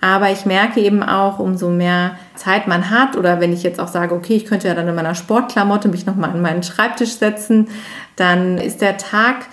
[0.00, 3.88] aber ich merke eben auch, umso mehr Zeit man hat oder wenn ich jetzt auch
[3.88, 7.68] sage, okay, ich könnte ja dann in meiner Sportklamotte mich nochmal an meinen Schreibtisch setzen,
[8.16, 9.46] dann ist der Tag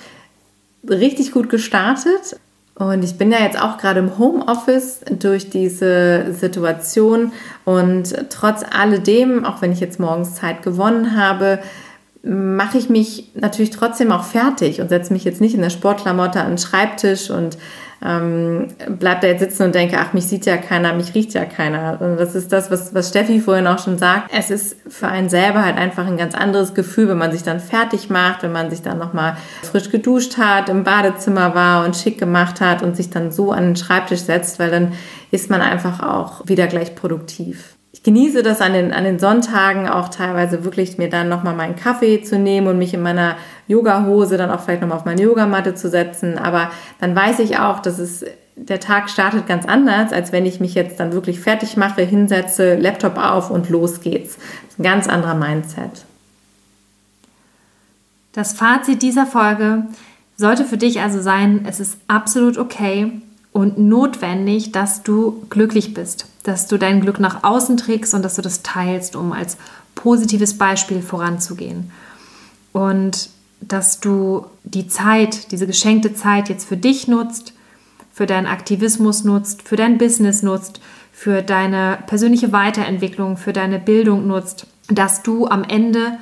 [0.89, 2.39] richtig gut gestartet.
[2.75, 7.33] Und ich bin ja jetzt auch gerade im Homeoffice durch diese Situation
[7.65, 11.57] und trotz alledem, auch wenn ich jetzt morgens Zeit gewonnen habe,
[12.21, 16.39] mache ich mich natürlich trotzdem auch fertig und setze mich jetzt nicht in der Sportklamotte
[16.39, 17.57] an den Schreibtisch und
[18.05, 18.67] ähm,
[18.99, 21.99] bleib da jetzt sitzen und denke, ach, mich sieht ja keiner, mich riecht ja keiner.
[21.99, 24.29] Und das ist das, was, was Steffi vorhin auch schon sagt.
[24.33, 27.59] Es ist für einen selber halt einfach ein ganz anderes Gefühl, wenn man sich dann
[27.59, 32.19] fertig macht, wenn man sich dann nochmal frisch geduscht hat, im Badezimmer war und schick
[32.19, 34.93] gemacht hat und sich dann so an den Schreibtisch setzt, weil dann
[35.31, 37.76] ist man einfach auch wieder gleich produktiv.
[37.91, 41.75] Ich genieße das an den, an den Sonntagen auch teilweise wirklich mir dann nochmal meinen
[41.75, 45.73] Kaffee zu nehmen und mich in meiner Yoga-Hose dann auch vielleicht nochmal auf meine Yogamatte
[45.73, 46.37] zu setzen.
[46.37, 48.25] Aber dann weiß ich auch, dass es
[48.55, 52.75] der Tag startet ganz anders, als wenn ich mich jetzt dann wirklich fertig mache, hinsetze,
[52.75, 54.37] Laptop auf und los geht's.
[54.77, 56.05] Ein ganz anderer Mindset.
[58.33, 59.85] Das Fazit dieser Folge
[60.37, 63.11] sollte für dich also sein, es ist absolut okay
[63.51, 68.35] und notwendig, dass du glücklich bist, dass du dein Glück nach außen trägst und dass
[68.35, 69.57] du das teilst, um als
[69.95, 71.91] positives Beispiel voranzugehen.
[72.71, 73.29] Und
[73.59, 77.53] dass du die Zeit, diese geschenkte Zeit jetzt für dich nutzt,
[78.13, 80.79] für deinen Aktivismus nutzt, für dein Business nutzt,
[81.11, 86.17] für deine persönliche Weiterentwicklung, für deine Bildung nutzt, dass du am Ende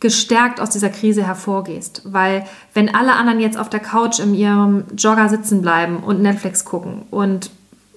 [0.00, 2.02] gestärkt aus dieser Krise hervorgehst.
[2.06, 6.64] Weil wenn alle anderen jetzt auf der Couch in ihrem Jogger sitzen bleiben und Netflix
[6.64, 7.50] gucken und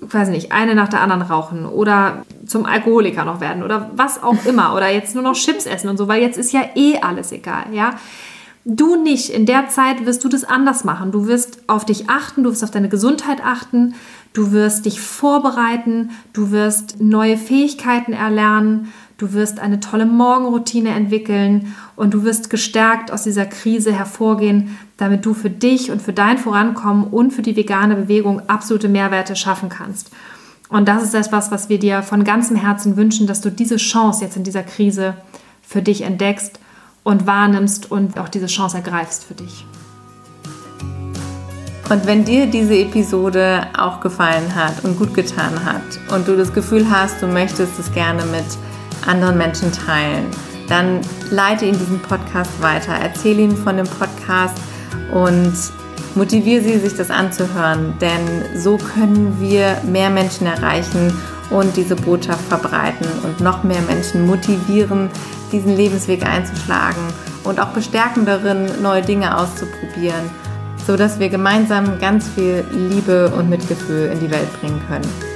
[0.09, 4.45] weiß nicht, eine nach der anderen rauchen oder zum Alkoholiker noch werden oder was auch
[4.45, 7.31] immer oder jetzt nur noch Chips essen und so, weil jetzt ist ja eh alles
[7.31, 7.95] egal, ja.
[8.65, 9.29] Du nicht.
[9.29, 11.11] In der Zeit wirst du das anders machen.
[11.11, 13.93] Du wirst auf dich achten, du wirst auf deine Gesundheit achten,
[14.31, 21.75] du wirst dich vorbereiten, du wirst neue Fähigkeiten erlernen, du wirst eine tolle Morgenroutine entwickeln
[21.95, 26.37] und du wirst gestärkt aus dieser Krise hervorgehen, damit du für dich und für dein
[26.37, 30.11] Vorankommen und für die vegane Bewegung absolute Mehrwerte schaffen kannst.
[30.69, 34.23] Und das ist etwas, was wir dir von ganzem Herzen wünschen, dass du diese Chance
[34.23, 35.15] jetzt in dieser Krise
[35.61, 36.59] für dich entdeckst
[37.03, 39.65] und wahrnimmst und auch diese Chance ergreifst für dich.
[41.89, 45.81] Und wenn dir diese Episode auch gefallen hat und gut getan hat
[46.15, 48.45] und du das Gefühl hast, du möchtest es gerne mit
[49.07, 50.25] anderen Menschen teilen,
[50.67, 54.57] dann leite ihn diesen Podcast weiter, erzähle ihnen von dem Podcast
[55.11, 55.53] und
[56.15, 61.13] motiviere sie, sich das anzuhören, denn so können wir mehr Menschen erreichen
[61.49, 65.09] und diese Botschaft verbreiten und noch mehr Menschen motivieren,
[65.51, 67.03] diesen Lebensweg einzuschlagen
[67.43, 70.29] und auch bestärken darin, neue Dinge auszuprobieren,
[70.85, 75.32] sodass wir gemeinsam ganz viel Liebe und Mitgefühl in die Welt bringen können.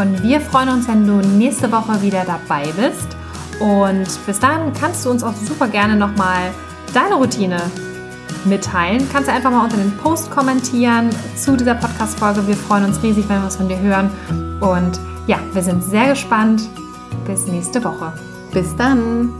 [0.00, 3.16] Und wir freuen uns, wenn du nächste Woche wieder dabei bist.
[3.60, 6.52] Und bis dahin kannst du uns auch super gerne nochmal
[6.94, 7.60] deine Routine
[8.46, 9.06] mitteilen.
[9.12, 12.46] Kannst du einfach mal unter den Post kommentieren zu dieser Podcast-Folge.
[12.46, 14.10] Wir freuen uns riesig, wenn wir es von dir hören.
[14.60, 16.62] Und ja, wir sind sehr gespannt.
[17.26, 18.14] Bis nächste Woche.
[18.54, 19.34] Bis dann.